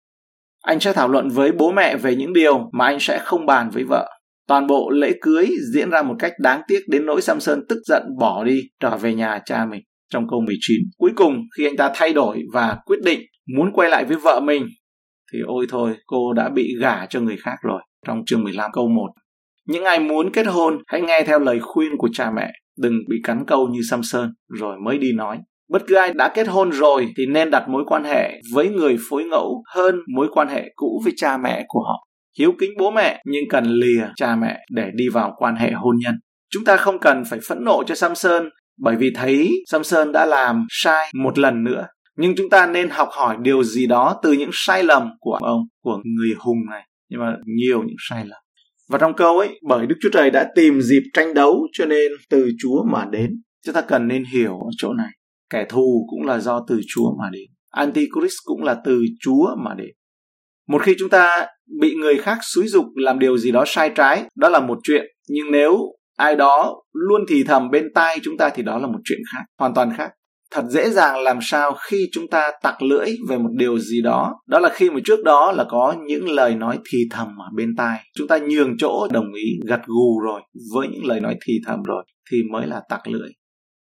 Anh 0.63 0.79
sẽ 0.79 0.93
thảo 0.93 1.07
luận 1.07 1.29
với 1.29 1.51
bố 1.51 1.71
mẹ 1.71 1.97
về 1.97 2.15
những 2.15 2.33
điều 2.33 2.69
mà 2.73 2.85
anh 2.85 2.99
sẽ 2.99 3.19
không 3.23 3.45
bàn 3.45 3.69
với 3.69 3.83
vợ. 3.83 4.09
Toàn 4.47 4.67
bộ 4.67 4.89
lễ 4.89 5.11
cưới 5.21 5.47
diễn 5.73 5.89
ra 5.89 6.01
một 6.01 6.15
cách 6.19 6.33
đáng 6.39 6.61
tiếc 6.67 6.79
đến 6.87 7.05
nỗi 7.05 7.21
Samson 7.21 7.59
tức 7.69 7.79
giận 7.85 8.03
bỏ 8.19 8.43
đi, 8.43 8.61
trở 8.79 8.97
về 8.97 9.13
nhà 9.13 9.39
cha 9.45 9.65
mình 9.65 9.81
trong 10.09 10.27
câu 10.29 10.41
19. 10.41 10.81
Cuối 10.97 11.11
cùng, 11.15 11.41
khi 11.57 11.65
anh 11.65 11.77
ta 11.77 11.91
thay 11.95 12.13
đổi 12.13 12.41
và 12.53 12.77
quyết 12.85 12.99
định 13.03 13.19
muốn 13.57 13.71
quay 13.73 13.89
lại 13.89 14.05
với 14.05 14.17
vợ 14.17 14.39
mình, 14.43 14.67
thì 15.33 15.39
ôi 15.45 15.65
thôi, 15.69 15.95
cô 16.05 16.33
đã 16.33 16.49
bị 16.49 16.75
gả 16.81 17.05
cho 17.05 17.19
người 17.19 17.37
khác 17.37 17.55
rồi 17.63 17.81
trong 18.07 18.25
chương 18.25 18.43
15 18.43 18.71
câu 18.73 18.87
1. 18.87 19.07
Những 19.67 19.83
ai 19.83 19.99
muốn 19.99 20.31
kết 20.31 20.47
hôn, 20.47 20.77
hãy 20.87 21.01
nghe 21.01 21.23
theo 21.27 21.39
lời 21.39 21.59
khuyên 21.61 21.91
của 21.97 22.09
cha 22.13 22.31
mẹ, 22.35 22.51
đừng 22.77 22.93
bị 23.09 23.17
cắn 23.23 23.45
câu 23.47 23.67
như 23.67 23.79
Samson, 23.89 24.33
rồi 24.47 24.75
mới 24.85 24.97
đi 24.97 25.13
nói. 25.13 25.37
Bất 25.69 25.81
cứ 25.87 25.95
ai 25.95 26.13
đã 26.13 26.31
kết 26.35 26.47
hôn 26.47 26.71
rồi 26.71 27.07
thì 27.17 27.25
nên 27.25 27.51
đặt 27.51 27.69
mối 27.69 27.83
quan 27.87 28.03
hệ 28.03 28.41
với 28.53 28.69
người 28.69 28.95
phối 29.09 29.23
ngẫu 29.23 29.63
hơn 29.73 29.95
mối 30.15 30.27
quan 30.31 30.47
hệ 30.47 30.71
cũ 30.75 31.01
với 31.03 31.13
cha 31.17 31.37
mẹ 31.37 31.65
của 31.67 31.83
họ. 31.83 32.07
Hiếu 32.39 32.53
kính 32.59 32.71
bố 32.79 32.91
mẹ, 32.91 33.21
nhưng 33.25 33.43
cần 33.49 33.65
lìa 33.65 34.07
cha 34.15 34.35
mẹ 34.35 34.57
để 34.71 34.89
đi 34.93 35.09
vào 35.09 35.33
quan 35.37 35.55
hệ 35.55 35.71
hôn 35.71 35.95
nhân. 35.99 36.15
Chúng 36.49 36.63
ta 36.65 36.77
không 36.77 36.99
cần 36.99 37.23
phải 37.29 37.39
phẫn 37.47 37.63
nộ 37.63 37.83
cho 37.87 37.95
Samson 37.95 38.49
bởi 38.79 38.95
vì 38.95 39.11
thấy 39.15 39.49
Samson 39.67 40.11
đã 40.11 40.25
làm 40.25 40.65
sai 40.69 41.11
một 41.23 41.39
lần 41.39 41.63
nữa. 41.63 41.87
Nhưng 42.17 42.35
chúng 42.35 42.49
ta 42.49 42.67
nên 42.67 42.89
học 42.89 43.09
hỏi 43.11 43.37
điều 43.41 43.63
gì 43.63 43.87
đó 43.87 44.19
từ 44.23 44.31
những 44.31 44.49
sai 44.53 44.83
lầm 44.83 45.09
của 45.19 45.37
ông, 45.41 45.61
của 45.83 45.97
người 46.05 46.35
hùng 46.39 46.57
này. 46.71 46.87
Nhưng 47.09 47.19
mà 47.19 47.35
nhiều 47.45 47.83
những 47.83 47.97
sai 48.09 48.25
lầm. 48.25 48.39
Và 48.89 48.97
trong 48.97 49.13
câu 49.13 49.39
ấy, 49.39 49.59
bởi 49.67 49.87
Đức 49.87 49.95
Chúa 50.01 50.09
Trời 50.13 50.31
đã 50.31 50.51
tìm 50.55 50.81
dịp 50.81 51.03
tranh 51.13 51.33
đấu 51.33 51.67
cho 51.73 51.85
nên 51.85 52.11
từ 52.29 52.49
Chúa 52.59 52.83
mà 52.91 53.05
đến. 53.11 53.41
Chúng 53.65 53.75
ta 53.75 53.81
cần 53.81 54.07
nên 54.07 54.23
hiểu 54.33 54.51
ở 54.51 54.69
chỗ 54.77 54.93
này. 54.93 55.11
Kẻ 55.49 55.65
thù 55.69 56.07
cũng 56.09 56.27
là 56.27 56.39
do 56.39 56.65
từ 56.67 56.81
Chúa 56.87 57.15
mà 57.19 57.29
đến. 57.31 57.45
Antichrist 57.71 58.35
cũng 58.45 58.63
là 58.63 58.77
từ 58.85 59.01
Chúa 59.19 59.55
mà 59.65 59.73
đến. 59.77 59.89
Một 60.67 60.81
khi 60.83 60.95
chúng 60.99 61.09
ta 61.09 61.47
bị 61.81 61.95
người 61.95 62.17
khác 62.17 62.37
xúi 62.41 62.67
dục 62.67 62.85
làm 62.95 63.19
điều 63.19 63.37
gì 63.37 63.51
đó 63.51 63.63
sai 63.67 63.91
trái, 63.95 64.23
đó 64.35 64.49
là 64.49 64.59
một 64.59 64.77
chuyện. 64.83 65.05
Nhưng 65.29 65.51
nếu 65.51 65.77
ai 66.19 66.35
đó 66.35 66.81
luôn 66.93 67.21
thì 67.29 67.43
thầm 67.43 67.69
bên 67.71 67.85
tai 67.95 68.17
chúng 68.23 68.37
ta 68.37 68.49
thì 68.49 68.63
đó 68.63 68.77
là 68.77 68.87
một 68.87 68.99
chuyện 69.03 69.19
khác, 69.33 69.43
hoàn 69.59 69.73
toàn 69.73 69.93
khác. 69.97 70.11
Thật 70.51 70.63
dễ 70.69 70.89
dàng 70.89 71.19
làm 71.19 71.39
sao 71.41 71.75
khi 71.87 72.09
chúng 72.11 72.27
ta 72.27 72.51
tặc 72.63 72.81
lưỡi 72.81 73.05
về 73.29 73.37
một 73.37 73.49
điều 73.57 73.79
gì 73.79 74.01
đó. 74.01 74.35
Đó 74.47 74.59
là 74.59 74.69
khi 74.69 74.89
mà 74.89 74.99
trước 75.05 75.23
đó 75.23 75.51
là 75.51 75.65
có 75.69 75.95
những 76.05 76.29
lời 76.29 76.55
nói 76.55 76.79
thì 76.91 76.97
thầm 77.11 77.27
ở 77.27 77.45
bên 77.55 77.75
tai. 77.77 77.99
Chúng 78.17 78.27
ta 78.27 78.37
nhường 78.37 78.77
chỗ 78.77 79.07
đồng 79.11 79.33
ý 79.33 79.43
gật 79.67 79.79
gù 79.85 80.19
rồi 80.19 80.41
với 80.73 80.87
những 80.87 81.05
lời 81.05 81.19
nói 81.19 81.35
thì 81.45 81.53
thầm 81.67 81.83
rồi 81.83 82.03
thì 82.31 82.37
mới 82.51 82.67
là 82.67 82.81
tặc 82.89 83.07
lưỡi. 83.07 83.29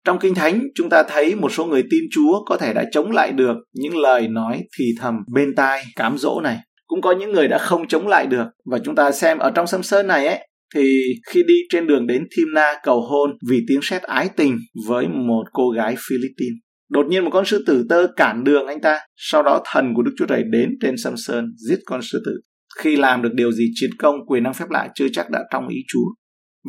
Trong 0.05 0.19
kinh 0.19 0.35
thánh 0.35 0.61
chúng 0.75 0.89
ta 0.89 1.03
thấy 1.03 1.35
một 1.35 1.51
số 1.51 1.65
người 1.65 1.83
tin 1.91 2.03
chúa 2.11 2.45
có 2.45 2.57
thể 2.57 2.73
đã 2.73 2.83
chống 2.91 3.11
lại 3.11 3.31
được 3.31 3.55
những 3.73 3.97
lời 3.97 4.27
nói 4.27 4.63
thì 4.79 4.85
thầm 4.99 5.15
bên 5.33 5.55
tai 5.55 5.83
cám 5.95 6.17
dỗ 6.17 6.41
này. 6.43 6.57
Cũng 6.87 7.01
có 7.01 7.11
những 7.11 7.31
người 7.31 7.47
đã 7.47 7.57
không 7.57 7.87
chống 7.87 8.07
lại 8.07 8.27
được. 8.27 8.45
Và 8.65 8.79
chúng 8.83 8.95
ta 8.95 9.11
xem 9.11 9.37
ở 9.37 9.51
trong 9.51 9.67
sâm 9.67 9.83
sơn 9.83 10.07
này 10.07 10.27
ấy 10.27 10.47
thì 10.75 11.03
khi 11.29 11.43
đi 11.47 11.53
trên 11.69 11.87
đường 11.87 12.07
đến 12.07 12.23
Thimna 12.37 12.73
cầu 12.83 13.01
hôn 13.01 13.37
vì 13.49 13.61
tiếng 13.67 13.79
sét 13.81 14.01
ái 14.01 14.29
tình 14.37 14.57
với 14.87 15.07
một 15.07 15.43
cô 15.53 15.69
gái 15.69 15.95
Philippines. 16.09 16.59
Đột 16.89 17.05
nhiên 17.09 17.23
một 17.23 17.29
con 17.33 17.45
sư 17.45 17.63
tử 17.67 17.85
tơ 17.89 18.07
cản 18.15 18.43
đường 18.43 18.67
anh 18.67 18.81
ta, 18.81 18.99
sau 19.15 19.43
đó 19.43 19.61
thần 19.65 19.93
của 19.95 20.01
Đức 20.01 20.11
Chúa 20.17 20.25
Trời 20.25 20.43
đến 20.51 20.69
trên 20.81 20.97
Samson 20.97 21.45
giết 21.69 21.79
con 21.85 22.01
sư 22.01 22.21
tử. 22.25 22.31
Khi 22.77 22.95
làm 22.95 23.21
được 23.21 23.33
điều 23.33 23.51
gì 23.51 23.65
chiến 23.73 23.89
công 23.99 24.15
quyền 24.27 24.43
năng 24.43 24.53
phép 24.53 24.65
lạ 24.69 24.89
chưa 24.95 25.07
chắc 25.13 25.29
đã 25.29 25.43
trong 25.51 25.67
ý 25.67 25.77
Chúa. 25.87 26.05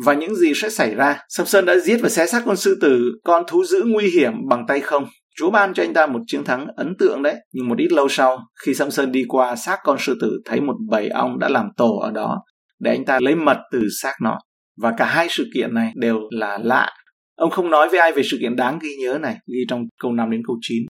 Và 0.05 0.13
những 0.13 0.35
gì 0.35 0.51
sẽ 0.55 0.69
xảy 0.69 0.95
ra? 0.95 1.19
Samson 1.29 1.65
đã 1.65 1.77
giết 1.77 1.97
và 2.01 2.09
xé 2.09 2.25
xác 2.25 2.43
con 2.45 2.57
sư 2.57 2.77
tử, 2.81 3.11
con 3.23 3.43
thú 3.47 3.63
dữ 3.63 3.83
nguy 3.85 4.09
hiểm 4.09 4.33
bằng 4.49 4.65
tay 4.67 4.79
không. 4.79 5.05
Chúa 5.37 5.51
ban 5.51 5.73
cho 5.73 5.83
anh 5.83 5.93
ta 5.93 6.07
một 6.07 6.19
chiến 6.27 6.43
thắng 6.43 6.67
ấn 6.75 6.93
tượng 6.99 7.23
đấy. 7.23 7.35
Nhưng 7.53 7.69
một 7.69 7.77
ít 7.77 7.91
lâu 7.91 8.07
sau, 8.09 8.39
khi 8.65 8.73
Samson 8.73 9.11
đi 9.11 9.25
qua 9.27 9.55
xác 9.55 9.77
con 9.83 9.97
sư 9.99 10.17
tử 10.21 10.41
thấy 10.45 10.61
một 10.61 10.75
bầy 10.89 11.09
ong 11.09 11.39
đã 11.39 11.49
làm 11.49 11.65
tổ 11.77 11.99
ở 12.03 12.11
đó 12.11 12.41
để 12.79 12.91
anh 12.91 13.05
ta 13.05 13.19
lấy 13.21 13.35
mật 13.35 13.57
từ 13.71 13.81
xác 14.01 14.13
nó. 14.21 14.37
Và 14.81 14.93
cả 14.97 15.05
hai 15.05 15.27
sự 15.29 15.49
kiện 15.53 15.73
này 15.73 15.93
đều 15.95 16.19
là 16.31 16.57
lạ. 16.63 16.91
Ông 17.35 17.49
không 17.49 17.69
nói 17.69 17.89
với 17.89 17.99
ai 17.99 18.11
về 18.11 18.23
sự 18.31 18.37
kiện 18.41 18.55
đáng 18.55 18.79
ghi 18.81 18.89
nhớ 18.99 19.17
này, 19.21 19.37
ghi 19.53 19.59
trong 19.69 19.83
câu 20.01 20.11
5 20.11 20.31
đến 20.31 20.41
câu 20.47 20.57
9. 20.61 20.83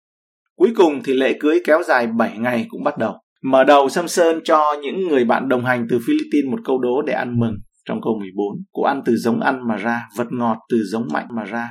Cuối 0.55 0.71
cùng 0.75 1.03
thì 1.03 1.13
lễ 1.13 1.37
cưới 1.39 1.61
kéo 1.65 1.83
dài 1.83 2.07
7 2.07 2.37
ngày 2.37 2.65
cũng 2.69 2.83
bắt 2.83 2.97
đầu. 2.97 3.13
Mở 3.43 3.63
đầu 3.63 3.89
Samson 3.89 4.39
cho 4.43 4.75
những 4.81 5.07
người 5.07 5.25
bạn 5.25 5.49
đồng 5.49 5.65
hành 5.65 5.87
từ 5.89 5.99
Philippines 6.07 6.51
một 6.51 6.59
câu 6.65 6.79
đố 6.79 7.01
để 7.01 7.13
ăn 7.13 7.39
mừng 7.39 7.55
trong 7.85 8.01
câu 8.01 8.13
14. 8.19 8.45
Cô 8.71 8.83
ăn 8.83 9.01
từ 9.05 9.15
giống 9.15 9.39
ăn 9.39 9.67
mà 9.67 9.75
ra, 9.75 10.01
vật 10.17 10.27
ngọt 10.31 10.57
từ 10.69 10.77
giống 10.83 11.07
mạnh 11.13 11.27
mà 11.35 11.43
ra. 11.43 11.69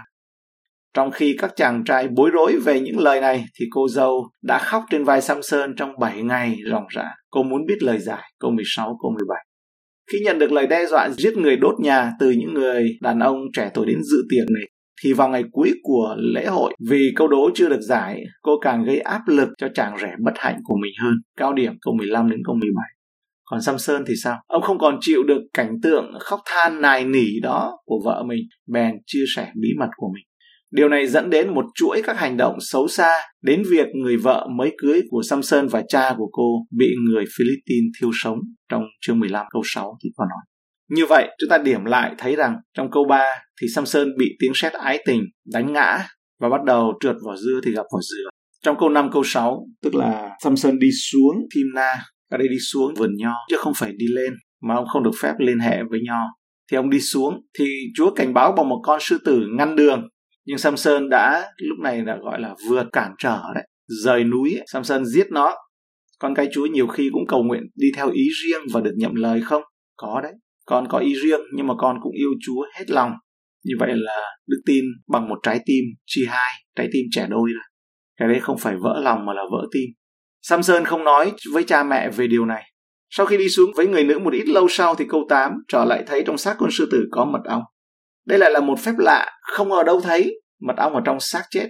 Trong 0.94 1.11
khi 1.11 1.37
các 1.38 1.52
chàng 1.56 1.85
trai 1.85 2.09
bối 2.09 2.30
rối 2.30 2.56
về 2.64 2.80
những 2.80 2.99
lời 2.99 3.21
này 3.21 3.44
thì 3.59 3.66
cô 3.71 3.88
dâu 3.88 4.30
đã 4.42 4.59
khóc 4.59 4.85
trên 4.90 5.04
vai 5.04 5.21
Samson 5.21 5.75
trong 5.76 5.99
7 6.00 6.23
ngày 6.23 6.56
ròng 6.71 6.87
rã. 6.94 7.11
Cô 7.30 7.42
muốn 7.42 7.66
biết 7.66 7.83
lời 7.83 7.99
giải, 7.99 8.23
câu 8.40 8.50
16, 8.50 8.99
câu 9.02 9.11
17. 9.11 9.38
Khi 10.12 10.18
nhận 10.25 10.38
được 10.38 10.52
lời 10.52 10.66
đe 10.66 10.87
dọa 10.87 11.11
giết 11.11 11.37
người 11.37 11.56
đốt 11.56 11.75
nhà 11.80 12.12
từ 12.20 12.30
những 12.30 12.54
người 12.54 12.84
đàn 13.00 13.18
ông 13.18 13.37
trẻ 13.52 13.70
tuổi 13.75 13.87
đến 13.87 13.99
dự 14.02 14.16
tiệc 14.30 14.50
này, 14.50 14.68
thì 15.04 15.12
vào 15.12 15.28
ngày 15.28 15.44
cuối 15.52 15.73
của 15.82 16.16
lễ 16.34 16.46
hội 16.46 16.75
vì 16.90 17.12
câu 17.16 17.28
đố 17.28 17.50
chưa 17.54 17.68
được 17.68 17.80
giải, 17.80 18.20
cô 18.42 18.52
càng 18.61 18.84
gây 18.84 18.99
áp 18.99 19.20
lực 19.26 19.49
cho 19.58 19.68
chàng 19.75 19.96
rẻ 20.00 20.12
bất 20.25 20.32
hạnh 20.37 20.61
của 20.64 20.76
mình 20.82 20.92
hơn. 21.02 21.14
Cao 21.37 21.52
điểm 21.52 21.73
câu 21.80 21.94
15 21.94 22.30
đến 22.30 22.40
câu 22.44 22.54
17. 22.54 22.84
Còn 23.44 23.62
Samson 23.62 24.04
thì 24.06 24.14
sao? 24.23 24.37
Ông 24.46 24.62
không 24.62 24.78
còn 24.78 24.99
chịu 25.00 25.23
được 25.23 25.40
cảnh 25.52 25.75
tượng 25.82 26.12
khóc 26.20 26.40
than 26.46 26.80
nài 26.80 27.04
nỉ 27.04 27.40
đó 27.42 27.78
của 27.84 28.00
vợ 28.04 28.23
mình, 28.26 28.40
bèn 28.73 28.94
chia 29.06 29.25
sẻ 29.37 29.52
bí 29.61 29.68
mật 29.78 29.88
của 29.96 30.08
mình. 30.14 30.25
Điều 30.74 30.88
này 30.88 31.06
dẫn 31.06 31.30
đến 31.30 31.54
một 31.54 31.64
chuỗi 31.74 32.02
các 32.04 32.18
hành 32.18 32.36
động 32.36 32.56
xấu 32.60 32.88
xa 32.88 33.12
đến 33.42 33.62
việc 33.70 33.86
người 33.94 34.16
vợ 34.16 34.46
mới 34.56 34.72
cưới 34.78 35.02
của 35.10 35.22
Samson 35.22 35.68
và 35.68 35.82
cha 35.88 36.14
của 36.16 36.28
cô 36.32 36.66
bị 36.78 36.94
người 37.08 37.24
Philippines 37.38 37.90
thiêu 38.00 38.10
sống 38.22 38.38
trong 38.70 38.82
chương 39.06 39.18
15 39.18 39.46
câu 39.50 39.62
6 39.64 39.96
thì 40.04 40.10
có 40.16 40.24
nói. 40.24 40.42
Như 40.90 41.06
vậy, 41.06 41.28
chúng 41.38 41.50
ta 41.50 41.58
điểm 41.58 41.84
lại 41.84 42.14
thấy 42.18 42.36
rằng 42.36 42.56
trong 42.76 42.90
câu 42.90 43.04
3 43.08 43.24
thì 43.60 43.68
Samson 43.74 44.08
bị 44.18 44.26
tiếng 44.40 44.52
sét 44.54 44.72
ái 44.72 45.02
tình 45.06 45.22
đánh 45.52 45.72
ngã 45.72 45.98
và 46.40 46.48
bắt 46.48 46.64
đầu 46.64 46.92
trượt 47.00 47.16
vỏ 47.26 47.36
dưa 47.36 47.60
thì 47.64 47.72
gặp 47.72 47.82
vỏ 47.92 48.00
dừa. 48.00 48.28
Trong 48.64 48.76
câu 48.80 48.88
5 48.88 49.10
câu 49.12 49.22
6, 49.24 49.66
tức 49.82 49.94
là 49.94 50.30
Samson 50.42 50.78
đi 50.78 50.88
xuống 51.10 51.34
Timna, 51.54 51.94
ở 52.30 52.38
đây 52.38 52.48
đi 52.48 52.56
xuống 52.72 52.94
vườn 52.94 53.10
nho, 53.16 53.34
chứ 53.50 53.56
không 53.58 53.72
phải 53.76 53.92
đi 53.96 54.06
lên, 54.08 54.32
mà 54.62 54.74
ông 54.74 54.86
không 54.86 55.02
được 55.02 55.14
phép 55.22 55.32
liên 55.38 55.58
hệ 55.58 55.76
với 55.90 56.00
nho. 56.04 56.20
Thì 56.70 56.76
ông 56.76 56.90
đi 56.90 57.00
xuống, 57.00 57.40
thì 57.58 57.64
Chúa 57.94 58.14
cảnh 58.14 58.34
báo 58.34 58.52
bằng 58.56 58.68
một 58.68 58.80
con 58.82 59.00
sư 59.02 59.18
tử 59.24 59.42
ngăn 59.58 59.76
đường. 59.76 60.08
Nhưng 60.46 60.58
Samson 60.58 61.08
đã 61.08 61.52
lúc 61.56 61.78
này 61.78 62.02
đã 62.02 62.16
gọi 62.22 62.40
là 62.40 62.54
vượt 62.68 62.86
cản 62.92 63.12
trở 63.18 63.42
đấy, 63.54 63.68
rời 63.86 64.24
núi, 64.24 64.60
Samson 64.66 65.04
giết 65.04 65.26
nó. 65.30 65.54
Con 66.18 66.34
cái 66.34 66.48
Chúa 66.52 66.66
nhiều 66.66 66.86
khi 66.86 67.10
cũng 67.12 67.26
cầu 67.28 67.42
nguyện 67.42 67.62
đi 67.74 67.88
theo 67.96 68.10
ý 68.10 68.22
riêng 68.42 68.62
và 68.72 68.80
được 68.80 68.94
nhậm 68.96 69.14
lời 69.14 69.40
không? 69.40 69.62
Có 69.96 70.20
đấy 70.22 70.32
con 70.66 70.88
có 70.88 70.98
ý 70.98 71.14
riêng 71.22 71.40
nhưng 71.56 71.66
mà 71.66 71.74
con 71.78 71.96
cũng 72.02 72.12
yêu 72.12 72.30
Chúa 72.46 72.66
hết 72.78 72.90
lòng. 72.90 73.12
Như 73.64 73.74
vậy 73.80 73.90
là 73.94 74.22
đức 74.46 74.62
tin 74.66 74.84
bằng 75.08 75.28
một 75.28 75.38
trái 75.42 75.60
tim 75.66 75.84
chi 76.06 76.24
hai, 76.28 76.52
trái 76.76 76.88
tim 76.92 77.04
trẻ 77.10 77.26
đôi 77.30 77.50
ra 77.54 77.62
Cái 78.18 78.28
đấy 78.28 78.40
không 78.40 78.58
phải 78.58 78.74
vỡ 78.82 79.00
lòng 79.02 79.26
mà 79.26 79.32
là 79.32 79.42
vỡ 79.52 79.66
tim. 79.72 79.88
Samson 80.42 80.84
không 80.84 81.04
nói 81.04 81.32
với 81.52 81.64
cha 81.64 81.82
mẹ 81.82 82.10
về 82.10 82.26
điều 82.26 82.46
này. 82.46 82.62
Sau 83.10 83.26
khi 83.26 83.36
đi 83.36 83.48
xuống 83.48 83.70
với 83.76 83.86
người 83.86 84.04
nữ 84.04 84.18
một 84.18 84.32
ít 84.32 84.48
lâu 84.48 84.66
sau 84.68 84.94
thì 84.94 85.04
câu 85.08 85.26
8 85.28 85.52
trở 85.68 85.84
lại 85.84 86.04
thấy 86.06 86.22
trong 86.26 86.38
xác 86.38 86.54
con 86.58 86.70
sư 86.72 86.88
tử 86.90 87.04
có 87.10 87.24
mật 87.24 87.40
ong. 87.44 87.62
Đây 88.26 88.38
lại 88.38 88.50
là 88.50 88.60
một 88.60 88.78
phép 88.80 88.92
lạ, 88.98 89.38
không 89.40 89.72
ở 89.72 89.82
đâu 89.82 90.00
thấy 90.00 90.40
mật 90.60 90.74
ong 90.76 90.94
ở 90.94 91.00
trong 91.04 91.20
xác 91.20 91.42
chết. 91.50 91.68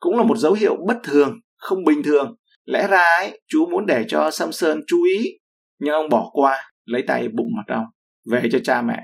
Cũng 0.00 0.16
là 0.16 0.22
một 0.22 0.38
dấu 0.38 0.52
hiệu 0.52 0.76
bất 0.86 0.96
thường, 1.04 1.40
không 1.56 1.84
bình 1.84 2.02
thường. 2.02 2.36
Lẽ 2.64 2.86
ra 2.88 3.04
ấy, 3.18 3.40
chú 3.48 3.66
muốn 3.66 3.86
để 3.86 4.04
cho 4.08 4.30
Samson 4.30 4.80
chú 4.86 4.96
ý, 5.18 5.38
nhưng 5.78 5.94
ông 5.94 6.08
bỏ 6.08 6.30
qua, 6.32 6.58
lấy 6.84 7.02
tay 7.06 7.28
bụng 7.28 7.48
mật 7.56 7.74
ong 7.74 7.84
về 8.30 8.48
cho 8.52 8.58
cha 8.64 8.82
mẹ 8.82 9.02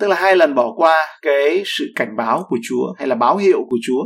tức 0.00 0.08
là 0.08 0.16
hai 0.16 0.36
lần 0.36 0.54
bỏ 0.54 0.74
qua 0.76 1.06
cái 1.22 1.62
sự 1.66 1.92
cảnh 1.96 2.16
báo 2.16 2.44
của 2.48 2.56
chúa 2.68 2.92
hay 2.98 3.08
là 3.08 3.14
báo 3.14 3.36
hiệu 3.36 3.58
của 3.70 3.76
chúa 3.86 4.02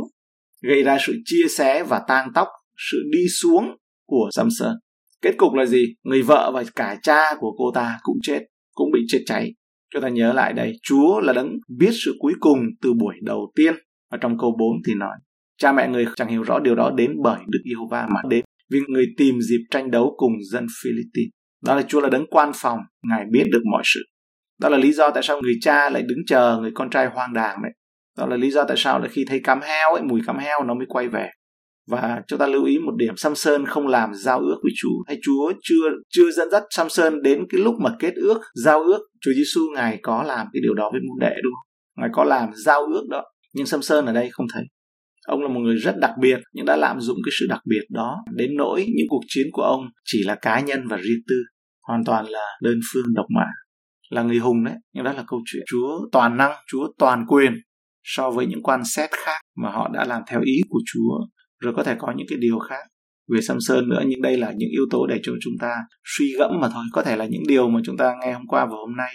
gây 0.61 0.83
ra 0.83 0.97
sự 1.07 1.13
chia 1.25 1.47
sẻ 1.57 1.83
và 1.83 2.01
tang 2.07 2.31
tóc 2.35 2.47
sự 2.91 2.97
đi 3.11 3.27
xuống 3.41 3.65
của 4.07 4.29
samson 4.31 4.75
kết 5.21 5.31
cục 5.37 5.53
là 5.53 5.65
gì 5.65 5.85
người 6.03 6.21
vợ 6.21 6.51
và 6.53 6.63
cả 6.75 6.97
cha 7.03 7.35
của 7.39 7.51
cô 7.57 7.71
ta 7.75 7.99
cũng 8.03 8.17
chết 8.23 8.39
cũng 8.71 8.91
bị 8.93 8.99
chết 9.07 9.19
cháy 9.25 9.51
chúng 9.93 10.01
ta 10.01 10.09
nhớ 10.09 10.33
lại 10.33 10.53
đây, 10.53 10.73
chúa 10.83 11.19
là 11.19 11.33
đấng 11.33 11.57
biết 11.79 11.91
sự 12.05 12.15
cuối 12.19 12.33
cùng 12.39 12.59
từ 12.81 12.93
buổi 12.93 13.15
đầu 13.21 13.51
tiên. 13.55 13.73
Và 14.11 14.17
trong 14.21 14.37
câu 14.37 14.55
4 14.59 14.69
thì 14.87 14.93
nói, 14.95 15.17
cha 15.57 15.71
mẹ 15.71 15.87
người 15.87 16.05
chẳng 16.15 16.27
hiểu 16.27 16.43
rõ 16.43 16.59
điều 16.59 16.75
đó 16.75 16.91
đến 16.97 17.11
bởi 17.23 17.39
đức 17.47 17.59
yêu 17.63 17.87
va 17.91 18.07
mà 18.15 18.21
đến 18.29 18.45
vì 18.71 18.79
người 18.87 19.05
tìm 19.17 19.35
dịp 19.49 19.65
tranh 19.71 19.91
đấu 19.91 20.13
cùng 20.17 20.33
dân 20.51 20.67
Philippines 20.83 21.31
đó 21.65 21.75
là 21.75 21.81
Chúa 21.81 22.01
là 22.01 22.09
đấng 22.09 22.25
quan 22.29 22.51
phòng, 22.55 22.79
ngài 23.09 23.25
biết 23.31 23.43
được 23.51 23.61
mọi 23.71 23.81
sự. 23.85 23.99
Đó 24.61 24.69
là 24.69 24.77
lý 24.77 24.91
do 24.91 25.11
tại 25.11 25.23
sao 25.23 25.41
người 25.41 25.53
cha 25.61 25.89
lại 25.89 26.03
đứng 26.07 26.19
chờ 26.27 26.57
người 26.61 26.71
con 26.73 26.89
trai 26.89 27.05
hoang 27.05 27.33
đàng 27.33 27.61
đấy 27.63 27.71
đó 28.19 28.25
là 28.25 28.37
lý 28.37 28.51
do 28.51 28.63
tại 28.63 28.77
sao 28.79 28.99
là 28.99 29.07
khi 29.07 29.25
thấy 29.27 29.41
cắm 29.43 29.59
heo 29.61 29.93
ấy, 29.93 30.03
mùi 30.03 30.21
cắm 30.27 30.37
heo 30.37 30.63
nó 30.63 30.73
mới 30.73 30.85
quay 30.89 31.07
về 31.07 31.29
và 31.89 32.21
chúng 32.27 32.39
ta 32.39 32.47
lưu 32.47 32.65
ý 32.65 32.79
một 32.79 32.93
điểm, 32.97 33.13
Samson 33.17 33.65
không 33.65 33.87
làm 33.87 34.13
giao 34.13 34.39
ước 34.39 34.59
với 34.63 34.71
Chúa. 34.81 35.03
Hay 35.07 35.17
Chúa 35.23 35.53
chưa 35.61 35.89
chưa 36.09 36.31
dẫn 36.31 36.49
dắt 36.51 36.63
Samson 36.69 37.21
đến 37.21 37.45
cái 37.49 37.61
lúc 37.61 37.75
mà 37.83 37.89
kết 37.99 38.13
ước, 38.15 38.41
giao 38.63 38.83
ước 38.83 38.99
Chúa 39.21 39.31
Giêsu 39.35 39.61
ngài 39.75 39.99
có 40.01 40.23
làm 40.23 40.47
cái 40.53 40.61
điều 40.63 40.73
đó 40.73 40.89
với 40.91 41.01
môn 41.07 41.19
đệ 41.19 41.35
đúng 41.43 41.53
không? 41.53 41.69
Ngài 42.01 42.09
có 42.13 42.23
làm 42.23 42.49
giao 42.65 42.85
ước 42.85 43.05
đó. 43.09 43.23
Nhưng 43.53 43.65
Samson 43.65 44.05
ở 44.05 44.13
đây 44.13 44.29
không 44.31 44.45
thấy. 44.53 44.63
Ông 45.27 45.41
là 45.41 45.47
một 45.47 45.59
người 45.59 45.75
rất 45.75 45.95
đặc 45.97 46.11
biệt, 46.21 46.39
nhưng 46.53 46.65
đã 46.65 46.75
lạm 46.75 46.99
dụng 46.99 47.17
cái 47.25 47.31
sự 47.39 47.45
đặc 47.49 47.61
biệt 47.65 47.81
đó 47.89 48.17
đến 48.35 48.49
nỗi 48.57 48.85
những 48.95 49.07
cuộc 49.09 49.21
chiến 49.27 49.47
của 49.51 49.61
ông 49.61 49.81
chỉ 50.05 50.23
là 50.23 50.35
cá 50.35 50.59
nhân 50.59 50.87
và 50.87 50.97
riêng 50.97 51.21
tư, 51.27 51.35
hoàn 51.87 52.03
toàn 52.05 52.25
là 52.25 52.45
đơn 52.61 52.79
phương 52.93 53.13
độc 53.15 53.25
mã, 53.35 53.45
là 54.09 54.23
người 54.23 54.37
hùng 54.37 54.63
đấy. 54.63 54.75
Nhưng 54.93 55.03
đó 55.03 55.13
là 55.13 55.23
câu 55.27 55.39
chuyện. 55.45 55.63
Chúa 55.71 55.99
toàn 56.11 56.37
năng, 56.37 56.51
chúa 56.67 56.87
toàn 56.97 57.25
quyền 57.27 57.53
so 58.03 58.31
với 58.31 58.45
những 58.45 58.63
quan 58.63 58.81
xét 58.85 59.09
khác 59.11 59.41
mà 59.63 59.69
họ 59.71 59.89
đã 59.93 60.05
làm 60.05 60.21
theo 60.27 60.41
ý 60.41 60.61
của 60.69 60.79
chúa 60.93 61.25
rồi 61.59 61.73
có 61.75 61.83
thể 61.83 61.95
có 61.99 62.13
những 62.17 62.27
cái 62.29 62.37
điều 62.41 62.59
khác. 62.59 62.83
Về 63.33 63.41
Samson 63.41 63.89
nữa, 63.89 64.03
nhưng 64.07 64.21
đây 64.21 64.37
là 64.37 64.51
những 64.57 64.69
yếu 64.69 64.83
tố 64.91 65.07
để 65.07 65.19
cho 65.23 65.33
chúng 65.41 65.53
ta 65.59 65.75
suy 66.05 66.25
gẫm 66.39 66.51
mà 66.61 66.69
thôi. 66.73 66.83
Có 66.93 67.03
thể 67.03 67.15
là 67.15 67.25
những 67.25 67.43
điều 67.47 67.69
mà 67.69 67.79
chúng 67.83 67.97
ta 67.97 68.13
nghe 68.21 68.33
hôm 68.33 68.47
qua 68.47 68.65
và 68.65 68.75
hôm 68.75 68.95
nay 68.97 69.13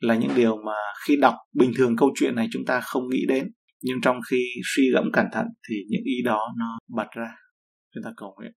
là 0.00 0.14
những 0.14 0.30
điều 0.36 0.56
mà 0.56 0.76
khi 1.06 1.16
đọc 1.16 1.34
bình 1.54 1.72
thường 1.76 1.96
câu 1.96 2.10
chuyện 2.14 2.34
này 2.34 2.48
chúng 2.52 2.64
ta 2.64 2.80
không 2.80 3.02
nghĩ 3.10 3.24
đến. 3.28 3.50
Nhưng 3.82 4.00
trong 4.02 4.16
khi 4.30 4.44
suy 4.74 4.82
gẫm 4.94 5.04
cẩn 5.12 5.26
thận 5.32 5.46
thì 5.68 5.76
những 5.88 6.02
ý 6.04 6.22
đó 6.24 6.40
nó 6.58 6.78
bật 6.96 7.06
ra. 7.16 7.30
Chúng 7.94 8.04
ta 8.04 8.10
cầu 8.16 8.34
nguyện. 8.38 8.52